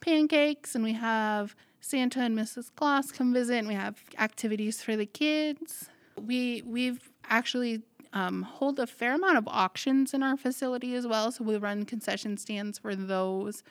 pancakes 0.00 0.74
and 0.74 0.84
we 0.84 0.92
have 0.94 1.54
Santa 1.80 2.20
and 2.20 2.38
Mrs. 2.38 2.70
Claus 2.76 3.10
come 3.12 3.32
visit 3.32 3.56
and 3.56 3.68
we 3.68 3.74
have 3.74 4.02
activities 4.18 4.82
for 4.82 4.96
the 4.96 5.06
kids. 5.06 5.88
We 6.20 6.62
we've 6.66 7.10
actually 7.28 7.82
um, 8.12 8.42
hold 8.42 8.78
a 8.78 8.86
fair 8.86 9.14
amount 9.14 9.38
of 9.38 9.48
auctions 9.48 10.12
in 10.12 10.22
our 10.22 10.36
facility 10.36 10.94
as 10.94 11.06
well, 11.06 11.30
so 11.30 11.44
we 11.44 11.56
run 11.56 11.84
concession 11.84 12.36
stands 12.36 12.78
for 12.78 12.94
those. 12.94 13.62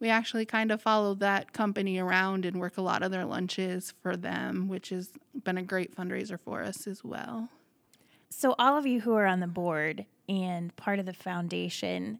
We 0.00 0.08
actually 0.08 0.46
kind 0.46 0.72
of 0.72 0.82
follow 0.82 1.14
that 1.16 1.52
company 1.52 1.98
around 1.98 2.44
and 2.44 2.58
work 2.58 2.76
a 2.76 2.82
lot 2.82 3.02
of 3.02 3.10
their 3.12 3.24
lunches 3.24 3.94
for 4.02 4.16
them, 4.16 4.68
which 4.68 4.88
has 4.88 5.10
been 5.44 5.58
a 5.58 5.62
great 5.62 5.94
fundraiser 5.94 6.38
for 6.40 6.62
us 6.62 6.86
as 6.86 7.04
well. 7.04 7.48
So, 8.28 8.54
all 8.58 8.76
of 8.76 8.86
you 8.86 9.00
who 9.02 9.14
are 9.14 9.26
on 9.26 9.40
the 9.40 9.46
board 9.46 10.06
and 10.28 10.74
part 10.76 10.98
of 10.98 11.06
the 11.06 11.12
foundation 11.12 12.18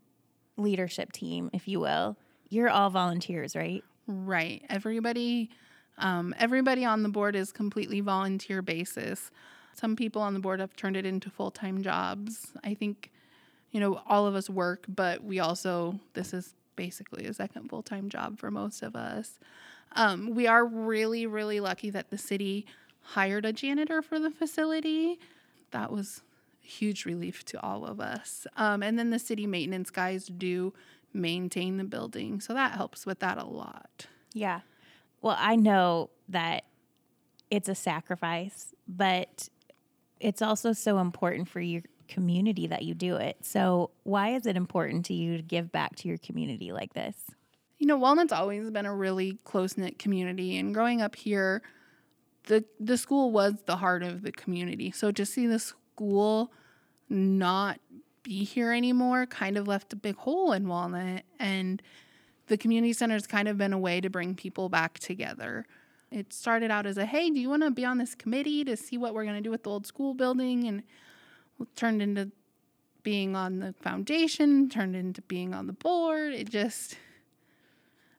leadership 0.57 1.13
team, 1.13 1.51
if 1.53 1.67
you 1.67 1.81
will, 1.81 2.17
you're 2.49 2.71
all 2.71 2.91
volunteers, 2.91 3.57
right? 3.57 3.83
Right. 4.13 4.63
Everybody 4.69 5.51
um, 5.99 6.35
everybody 6.39 6.85
on 6.85 7.03
the 7.03 7.09
board 7.09 7.37
is 7.37 7.53
completely 7.53 8.01
volunteer 8.01 8.63
basis. 8.63 9.31
Some 9.75 9.97
people 9.97 10.21
on 10.23 10.35
the 10.35 10.41
board 10.41 10.61
have 10.61 10.77
turned 10.77 10.97
it 10.97 11.07
into 11.07 11.31
full 11.31 11.51
time 11.51 11.83
jobs. 11.83 12.53
I 12.65 12.75
think, 12.75 13.11
you 13.71 13.81
know, 13.81 14.01
all 14.07 14.27
of 14.27 14.35
us 14.35 14.51
work, 14.51 14.85
but 14.89 15.25
we 15.25 15.39
also, 15.41 15.99
this 16.15 16.35
is 16.35 16.55
basically 16.77 17.27
a 17.27 17.35
second 17.35 17.69
full 17.69 17.83
time 17.83 18.09
job 18.09 18.39
for 18.39 18.51
most 18.51 18.83
of 18.83 18.97
us. 18.97 19.39
Um, 19.95 20.35
we 20.35 20.47
are 20.47 20.65
really, 20.65 21.27
really 21.27 21.61
lucky 21.61 21.91
that 21.91 22.11
the 22.11 22.19
city 22.19 22.67
hired 23.01 23.45
a 23.45 23.53
janitor 23.53 24.03
for 24.03 24.19
the 24.19 24.31
facility. 24.31 25.19
That 25.71 25.93
was 25.93 26.23
huge 26.61 27.05
relief 27.05 27.45
to 27.47 27.63
all 27.63 27.85
of 27.85 28.01
us. 28.01 28.47
Um, 28.57 28.83
and 28.83 28.99
then 28.99 29.11
the 29.11 29.19
city 29.19 29.47
maintenance 29.47 29.91
guys 29.91 30.27
do 30.27 30.73
maintain 31.15 31.77
the 31.77 31.85
building. 31.85 32.41
So 32.41 32.55
that 32.55 32.73
helps 32.73 33.07
with 33.07 33.21
that 33.21 33.39
a 33.39 33.45
lot. 33.45 34.07
Yeah. 34.35 34.61
Well, 35.21 35.37
I 35.39 35.57
know 35.57 36.11
that 36.29 36.65
it's 37.51 37.69
a 37.69 37.75
sacrifice, 37.75 38.75
but 38.89 39.49
it's 40.21 40.43
also 40.43 40.73
so 40.73 40.99
important 40.99 41.49
for 41.49 41.61
your 41.61 41.83
community 42.09 42.67
that 42.67 42.83
you 42.83 42.95
do 42.95 43.17
it. 43.17 43.37
So, 43.43 43.91
why 44.05 44.35
is 44.35 44.47
it 44.47 44.57
important 44.57 45.07
to 45.07 45.15
you 45.15 45.37
to 45.37 45.43
give 45.43 45.73
back 45.73 45.97
to 45.97 46.09
your 46.09 46.19
community 46.19 46.73
like 46.73 46.95
this? 46.95 47.17
You 47.79 47.87
know, 47.87 47.97
Walnut's 47.97 48.33
always 48.33 48.71
been 48.71 48.87
a 48.87 48.95
really 48.95 49.39
close 49.45 49.77
knit 49.77 49.99
community, 49.99 50.57
and 50.59 50.73
growing 50.73 51.03
up 51.03 51.17
here, 51.17 51.63
the 52.45 52.65
the 52.81 52.97
school 52.97 53.31
was 53.31 53.55
the 53.67 53.77
heart 53.77 54.03
of 54.03 54.23
the 54.23 54.33
community. 54.33 54.91
So 54.91 55.11
to 55.13 55.27
see 55.27 55.47
the 55.47 55.59
school 55.59 56.53
not 57.09 57.81
be 58.23 58.45
here 58.45 58.73
anymore 58.73 59.27
kind 59.27 59.57
of 59.57 59.67
left 59.67 59.93
a 59.93 59.97
big 59.97 60.17
hole 60.17 60.53
in 60.53 60.69
Walnut. 60.69 61.25
And 61.39 61.83
the 62.47 62.57
community 62.57 62.93
center 62.93 63.15
has 63.15 63.27
kind 63.27 63.49
of 63.49 63.59
been 63.59 63.73
a 63.73 63.79
way 63.79 64.01
to 64.01 64.11
bring 64.11 64.35
people 64.35 64.69
back 64.69 64.99
together. 64.99 65.67
It 66.11 66.33
started 66.33 66.71
out 66.71 66.87
as 66.87 66.99
a 66.99 67.07
hey, 67.07 67.31
do 67.31 67.41
you 67.41 67.49
want 67.49 67.63
to 67.63 67.71
be 67.71 67.85
on 67.85 67.99
this 67.99 68.15
committee 68.15 68.65
to 68.65 68.77
see 68.77 68.99
what 68.99 69.15
we're 69.15 69.25
going 69.25 69.37
to 69.37 69.43
do 69.43 69.51
with 69.51 69.63
the 69.63 69.71
old 69.71 69.87
school 69.87 70.15
building? 70.15 70.67
And 70.69 70.83
turned 71.77 72.03
into 72.03 72.31
being 73.03 73.35
on 73.35 73.61
the 73.61 73.75
foundation, 73.81 74.69
turned 74.69 74.97
into 74.97 75.23
being 75.23 75.55
on 75.55 75.67
the 75.67 75.73
board. 75.73 76.33
It 76.33 76.51
just, 76.51 76.97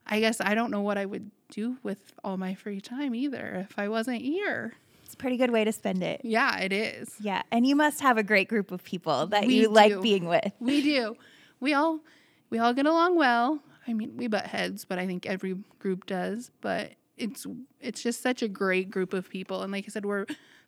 I 0.05 0.19
guess 0.19 0.41
I 0.41 0.55
don't 0.55 0.71
know 0.71 0.81
what 0.81 0.97
I 0.97 1.05
would 1.05 1.31
do 1.49 1.77
with 1.83 2.13
all 2.23 2.37
my 2.37 2.55
free 2.55 2.81
time 2.81 3.13
either 3.15 3.65
if 3.69 3.77
I 3.77 3.87
wasn't 3.87 4.21
here. 4.21 4.73
Pretty 5.23 5.37
good 5.37 5.51
way 5.51 5.63
to 5.63 5.71
spend 5.71 6.03
it. 6.03 6.19
Yeah, 6.25 6.59
it 6.59 6.73
is. 6.73 7.15
Yeah, 7.21 7.43
and 7.49 7.65
you 7.65 7.77
must 7.77 8.01
have 8.01 8.17
a 8.17 8.23
great 8.23 8.49
group 8.49 8.73
of 8.73 8.83
people 8.83 9.27
that 9.27 9.45
we 9.45 9.55
you 9.55 9.67
do. 9.67 9.69
like 9.69 10.01
being 10.01 10.25
with. 10.25 10.51
We 10.59 10.81
do. 10.81 11.15
We 11.61 11.73
all 11.73 12.01
we 12.49 12.59
all 12.59 12.73
get 12.73 12.85
along 12.85 13.15
well. 13.15 13.61
I 13.87 13.93
mean, 13.93 14.17
we 14.17 14.27
butt 14.27 14.47
heads, 14.47 14.83
but 14.83 14.99
I 14.99 15.07
think 15.07 15.25
every 15.25 15.55
group 15.79 16.07
does. 16.07 16.51
But 16.59 16.95
it's 17.15 17.47
it's 17.79 18.03
just 18.03 18.21
such 18.21 18.41
a 18.41 18.49
great 18.49 18.91
group 18.91 19.13
of 19.13 19.29
people, 19.29 19.61
and 19.61 19.71
like 19.71 19.85
I 19.87 19.91
said, 19.91 20.03
we're 20.03 20.25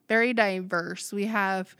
very 0.07 0.31
diverse. 0.33 1.11
We 1.11 1.25
have 1.25 1.75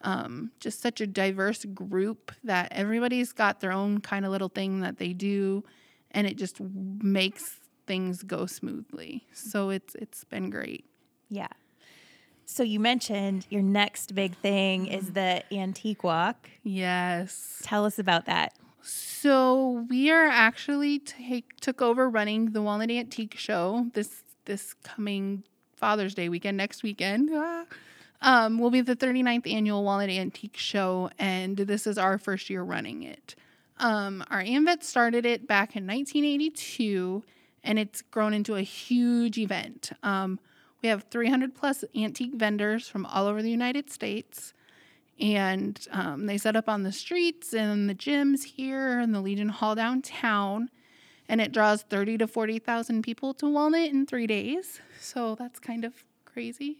um, 0.00 0.50
just 0.60 0.80
such 0.80 1.02
a 1.02 1.06
diverse 1.06 1.66
group 1.66 2.32
that 2.42 2.68
everybody's 2.72 3.32
got 3.32 3.60
their 3.60 3.72
own 3.72 4.00
kind 4.00 4.24
of 4.24 4.30
little 4.30 4.48
thing 4.48 4.80
that 4.80 4.96
they 4.96 5.12
do, 5.12 5.62
and 6.10 6.26
it 6.26 6.38
just 6.38 6.58
makes 6.58 7.60
things 7.86 8.22
go 8.22 8.46
smoothly. 8.46 9.26
So 9.34 9.68
it's 9.68 9.94
it's 9.94 10.24
been 10.24 10.48
great. 10.48 10.86
Yeah. 11.28 11.48
So 12.46 12.62
you 12.62 12.80
mentioned 12.80 13.46
your 13.50 13.62
next 13.62 14.14
big 14.14 14.36
thing 14.36 14.86
is 14.86 15.12
the 15.12 15.42
antique 15.52 16.04
walk. 16.04 16.50
Yes. 16.62 17.60
Tell 17.62 17.84
us 17.84 17.98
about 17.98 18.26
that. 18.26 18.54
So 18.82 19.86
we 19.88 20.10
are 20.10 20.26
actually 20.26 20.98
take 20.98 21.58
took 21.60 21.80
over 21.80 22.08
running 22.08 22.52
the 22.52 22.60
Walnut 22.60 22.90
Antique 22.90 23.36
Show 23.36 23.86
this 23.94 24.22
this 24.44 24.74
coming 24.82 25.44
Father's 25.74 26.14
Day 26.14 26.28
weekend 26.28 26.56
next 26.56 26.82
weekend. 26.82 27.30
Ah. 27.32 27.64
Um, 28.20 28.58
will 28.58 28.70
be 28.70 28.80
the 28.80 28.96
39th 28.96 29.50
annual 29.50 29.84
Walnut 29.84 30.08
Antique 30.08 30.56
Show, 30.56 31.10
and 31.18 31.56
this 31.56 31.86
is 31.86 31.98
our 31.98 32.16
first 32.18 32.48
year 32.48 32.62
running 32.62 33.02
it. 33.02 33.34
Um, 33.78 34.24
our 34.30 34.42
AMVET 34.42 34.82
started 34.82 35.26
it 35.26 35.46
back 35.46 35.76
in 35.76 35.86
1982, 35.86 37.22
and 37.62 37.78
it's 37.78 38.02
grown 38.02 38.32
into 38.32 38.54
a 38.54 38.62
huge 38.62 39.36
event. 39.36 39.92
Um, 40.02 40.38
we 40.84 40.90
have 40.90 41.04
300 41.04 41.54
plus 41.54 41.82
antique 41.96 42.34
vendors 42.34 42.86
from 42.86 43.06
all 43.06 43.26
over 43.26 43.40
the 43.40 43.50
United 43.50 43.88
States. 43.90 44.52
And 45.18 45.80
um, 45.90 46.26
they 46.26 46.36
set 46.36 46.56
up 46.56 46.68
on 46.68 46.82
the 46.82 46.92
streets 46.92 47.54
and 47.54 47.88
the 47.88 47.94
gyms 47.94 48.44
here 48.44 49.00
and 49.00 49.14
the 49.14 49.22
Legion 49.22 49.48
Hall 49.48 49.74
downtown. 49.74 50.68
And 51.26 51.40
it 51.40 51.52
draws 51.52 51.84
30 51.84 52.18
to 52.18 52.26
40,000 52.26 53.02
people 53.02 53.32
to 53.32 53.48
Walnut 53.48 53.88
in 53.88 54.04
three 54.04 54.26
days. 54.26 54.80
So 55.00 55.34
that's 55.36 55.58
kind 55.58 55.86
of 55.86 56.04
crazy. 56.26 56.76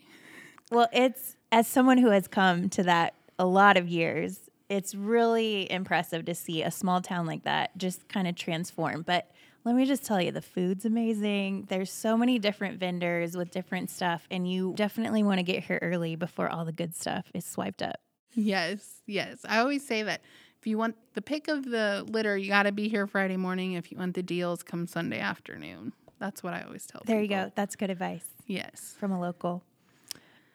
Well, 0.71 0.89
it's 0.93 1.37
as 1.51 1.67
someone 1.67 1.97
who 1.97 2.11
has 2.11 2.29
come 2.29 2.69
to 2.71 2.83
that 2.83 3.15
a 3.39 3.47
lot 3.47 3.79
of 3.79 3.89
years, 3.89 4.51
it's 4.69 4.95
really 4.95 5.71
impressive 5.73 6.27
to 6.27 6.35
see 6.35 6.63
a 6.63 6.71
small 6.71 7.01
town 7.01 7.25
like 7.25 7.45
that 7.45 7.71
just 7.79 8.07
kind 8.09 8.29
of 8.29 8.35
transform. 8.35 9.01
But 9.01 9.31
let 9.65 9.75
me 9.75 9.87
just 9.87 10.05
tell 10.05 10.21
you, 10.21 10.31
the 10.31 10.43
food's 10.43 10.85
amazing. 10.85 11.67
There's 11.69 11.91
so 11.91 12.17
many 12.17 12.39
different 12.39 12.79
vendors 12.79 13.37
with 13.37 13.51
different 13.51 13.91
stuff, 13.91 14.27
and 14.31 14.51
you 14.51 14.75
definitely 14.77 15.23
want 15.23 15.39
to 15.39 15.43
get 15.43 15.65
here 15.65 15.79
early 15.81 16.17
before 16.17 16.49
all 16.51 16.65
the 16.65 16.73
good 16.73 16.95
stuff 16.95 17.27
is 17.35 17.45
swiped 17.47 17.83
up. 17.83 17.97
Yes, 18.35 19.01
yes. 19.07 19.39
I 19.49 19.59
always 19.59 19.87
say 19.87 20.03
that 20.03 20.21
if 20.61 20.67
you 20.67 20.77
want 20.77 20.97
the 21.15 21.23
pick 21.23 21.49
of 21.49 21.65
the 21.65 22.05
litter, 22.09 22.37
you 22.37 22.49
got 22.49 22.65
to 22.65 22.73
be 22.73 22.89
here 22.89 23.07
Friday 23.07 23.37
morning. 23.37 23.73
If 23.73 23.91
you 23.91 23.99
want 23.99 24.15
the 24.15 24.23
deals, 24.23 24.63
come 24.63 24.87
Sunday 24.87 25.19
afternoon. 25.21 25.93
That's 26.19 26.43
what 26.43 26.53
I 26.55 26.63
always 26.63 26.87
tell 26.87 27.03
There 27.07 27.21
people. 27.21 27.37
you 27.39 27.45
go. 27.47 27.53
That's 27.55 27.77
good 27.77 27.91
advice 27.91 28.25
Yes. 28.47 28.95
from 28.99 29.13
a 29.13 29.21
local. 29.21 29.63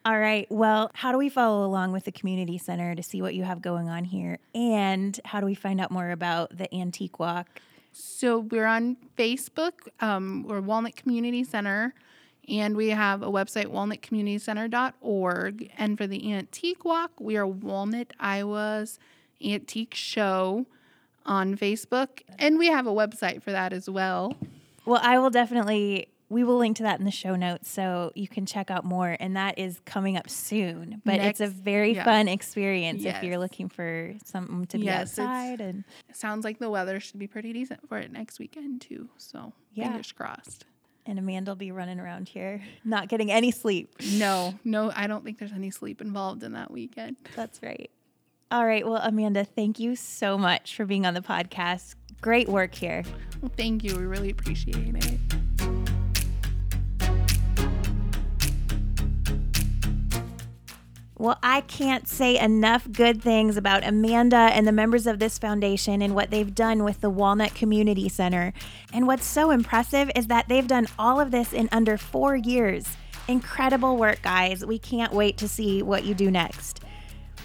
All 0.04 0.18
right. 0.18 0.46
Well, 0.50 0.90
how 0.94 1.12
do 1.12 1.18
we 1.18 1.28
follow 1.28 1.64
along 1.66 1.92
with 1.92 2.04
the 2.04 2.12
community 2.12 2.56
center 2.58 2.94
to 2.94 3.02
see 3.02 3.20
what 3.20 3.34
you 3.34 3.44
have 3.44 3.60
going 3.60 3.88
on 3.88 4.04
here? 4.04 4.38
And 4.54 5.18
how 5.26 5.40
do 5.40 5.46
we 5.46 5.54
find 5.54 5.80
out 5.80 5.90
more 5.90 6.10
about 6.10 6.56
the 6.56 6.72
antique 6.74 7.18
walk? 7.18 7.60
So 7.92 8.40
we're 8.40 8.66
on 8.66 8.96
Facebook. 9.16 9.88
Um, 10.00 10.44
we're 10.46 10.60
Walnut 10.60 10.96
Community 10.96 11.44
Center, 11.44 11.94
and 12.48 12.76
we 12.76 12.88
have 12.88 13.22
a 13.22 13.30
website, 13.30 13.66
walnutcommunitycenter.org. 13.66 15.70
And 15.76 15.98
for 15.98 16.06
the 16.06 16.32
Antique 16.32 16.84
Walk, 16.84 17.12
we 17.20 17.36
are 17.36 17.46
Walnut, 17.46 18.12
Iowa's 18.20 18.98
Antique 19.44 19.94
Show 19.94 20.66
on 21.26 21.56
Facebook. 21.56 22.22
And 22.38 22.58
we 22.58 22.68
have 22.68 22.86
a 22.86 22.92
website 22.92 23.42
for 23.42 23.50
that 23.52 23.72
as 23.72 23.90
well. 23.90 24.36
Well, 24.84 25.00
I 25.02 25.18
will 25.18 25.30
definitely. 25.30 26.08
We 26.30 26.44
will 26.44 26.56
link 26.56 26.76
to 26.78 26.84
that 26.84 26.98
in 27.00 27.04
the 27.04 27.10
show 27.10 27.34
notes 27.36 27.68
so 27.68 28.12
you 28.14 28.28
can 28.28 28.46
check 28.46 28.70
out 28.70 28.84
more. 28.84 29.16
And 29.20 29.36
that 29.36 29.58
is 29.58 29.80
coming 29.84 30.16
up 30.16 30.30
soon. 30.30 31.02
But 31.04 31.16
it's 31.20 31.40
a 31.40 31.48
very 31.48 31.94
yeah. 31.94 32.04
fun 32.04 32.28
experience 32.28 33.04
if 33.04 33.22
you're 33.22 33.36
looking 33.38 33.68
for 33.68 34.14
something 34.24 34.64
to 34.66 34.78
be 34.78 34.84
Yes, 34.84 35.18
outside. 35.18 35.60
And 35.60 35.84
Sounds 36.12 36.44
like 36.44 36.58
the 36.58 36.70
weather 36.70 37.00
should 37.00 37.18
be 37.18 37.26
pretty 37.26 37.52
decent 37.52 37.86
for 37.88 37.98
it 37.98 38.10
next 38.12 38.38
weekend, 38.38 38.80
too. 38.80 39.08
So 39.18 39.52
Yeah. 39.74 39.88
fingers 39.88 40.12
crossed. 40.12 40.64
and 41.04 41.18
Amanda 41.18 41.50
will 41.50 41.56
be 41.56 41.72
running 41.72 41.98
around 41.98 42.28
here, 42.28 42.62
not 42.84 43.08
getting 43.08 43.32
any 43.32 43.50
sleep. 43.50 43.92
No, 44.12 44.54
no, 44.64 44.92
I 44.94 45.08
don't 45.08 45.24
think 45.24 45.38
there's 45.38 45.52
any 45.52 45.70
sleep 45.70 46.00
involved 46.00 46.44
in 46.44 46.52
that 46.52 46.70
weekend. 46.70 47.16
That's 47.34 47.60
right. 47.62 47.90
All 48.52 48.64
right. 48.66 48.86
Well, 48.86 49.00
Amanda, 49.02 49.44
thank 49.44 49.80
you 49.80 49.96
so 49.96 50.38
much 50.38 50.76
for 50.76 50.84
being 50.84 51.06
on 51.06 51.14
the 51.14 51.20
podcast. 51.22 51.94
Great 52.20 52.48
work 52.48 52.74
here. 52.74 53.02
Well, 53.40 53.50
thank 53.56 53.82
you. 53.82 53.96
We 53.96 54.04
really 54.04 54.30
appreciate 54.30 54.94
it. 54.94 55.39
Well, 61.20 61.38
I 61.42 61.60
can't 61.60 62.08
say 62.08 62.38
enough 62.38 62.90
good 62.90 63.22
things 63.22 63.58
about 63.58 63.86
Amanda 63.86 64.38
and 64.38 64.66
the 64.66 64.72
members 64.72 65.06
of 65.06 65.18
this 65.18 65.38
foundation 65.38 66.00
and 66.00 66.14
what 66.14 66.30
they've 66.30 66.54
done 66.54 66.82
with 66.82 67.02
the 67.02 67.10
Walnut 67.10 67.54
Community 67.54 68.08
Center. 68.08 68.54
And 68.90 69.06
what's 69.06 69.26
so 69.26 69.50
impressive 69.50 70.10
is 70.16 70.28
that 70.28 70.48
they've 70.48 70.66
done 70.66 70.86
all 70.98 71.20
of 71.20 71.30
this 71.30 71.52
in 71.52 71.68
under 71.72 71.98
four 71.98 72.36
years. 72.36 72.86
Incredible 73.28 73.98
work, 73.98 74.22
guys. 74.22 74.64
We 74.64 74.78
can't 74.78 75.12
wait 75.12 75.36
to 75.36 75.46
see 75.46 75.82
what 75.82 76.04
you 76.04 76.14
do 76.14 76.30
next. 76.30 76.80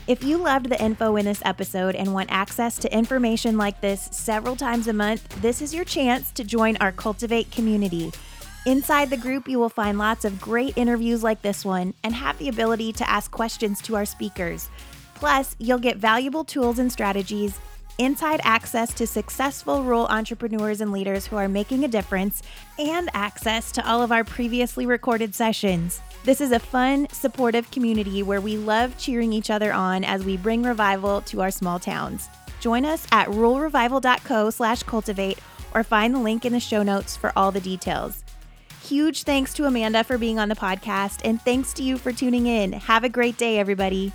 If 0.08 0.24
you 0.24 0.38
loved 0.38 0.70
the 0.70 0.82
info 0.82 1.18
in 1.18 1.26
this 1.26 1.42
episode 1.44 1.96
and 1.96 2.14
want 2.14 2.32
access 2.32 2.78
to 2.78 2.98
information 2.98 3.58
like 3.58 3.82
this 3.82 4.08
several 4.10 4.56
times 4.56 4.88
a 4.88 4.94
month, 4.94 5.42
this 5.42 5.62
is 5.62 5.74
your 5.74 5.84
chance 5.84 6.32
to 6.32 6.46
join 6.46 6.78
our 6.78 6.94
Cultivate 6.94 7.52
community. 7.52 8.14
Inside 8.66 9.12
the 9.12 9.18
group, 9.18 9.48
you 9.48 9.60
will 9.60 9.70
find 9.70 10.00
lots 10.00 10.26
of 10.26 10.42
great 10.42 10.76
interviews 10.76 11.22
like 11.22 11.44
this 11.44 11.64
one 11.64 11.94
and 12.04 12.16
have 12.16 12.36
the 12.40 12.50
ability 12.50 12.94
to 12.94 13.08
ask 13.08 13.30
questions 13.30 13.80
to 13.84 13.96
our 13.96 14.06
speakers. 14.06 14.72
Plus, 15.14 15.56
you'll 15.60 15.78
get 15.78 15.98
valuable 15.98 16.44
tools 16.44 16.80
and 16.80 16.92
strategies, 16.92 17.60
inside 18.00 18.42
access 18.44 18.92
to 18.96 19.06
successful 19.06 19.84
rural 19.84 20.08
entrepreneurs 20.08 20.82
and 20.82 20.92
leaders 20.92 21.28
who 21.28 21.36
are 21.36 21.48
making 21.48 21.84
a 21.84 21.88
difference, 21.88 22.42
and 22.80 23.08
access 23.14 23.72
to 23.72 23.88
all 23.88 24.02
of 24.02 24.12
our 24.12 24.24
previously 24.24 24.88
recorded 24.88 25.36
sessions. 25.36 26.02
This 26.24 26.42
is 26.42 26.52
a 26.52 26.58
fun, 26.58 27.08
supportive 27.12 27.70
community 27.70 28.24
where 28.24 28.42
we 28.42 28.58
love 28.58 28.98
cheering 28.98 29.32
each 29.32 29.52
other 29.52 29.72
on 29.72 30.04
as 30.04 30.26
we 30.26 30.38
bring 30.38 30.64
revival 30.64 31.22
to 31.22 31.44
our 31.44 31.52
small 31.52 31.78
towns. 31.78 32.30
Join 32.62 32.84
us 32.84 33.06
at 33.12 33.28
ruralrevival.co 33.28 34.50
slash 34.50 34.82
cultivate 34.82 35.38
or 35.76 35.84
find 35.84 36.16
the 36.16 36.20
link 36.20 36.46
in 36.46 36.54
the 36.54 36.60
show 36.60 36.82
notes 36.82 37.16
for 37.16 37.32
all 37.36 37.52
the 37.52 37.62
details. 37.62 38.25
Huge 38.86 39.24
thanks 39.24 39.52
to 39.56 39.66
Amanda 39.66 40.04
for 40.04 40.20
being 40.20 40.38
on 40.38 40.48
the 40.48 40.56
podcast, 40.56 41.22
and 41.24 41.42
thanks 41.42 41.74
to 41.74 41.82
you 41.82 41.98
for 41.98 42.12
tuning 42.12 42.46
in. 42.46 42.72
Have 42.72 43.04
a 43.04 43.10
great 43.10 43.36
day, 43.36 43.58
everybody. 43.58 44.12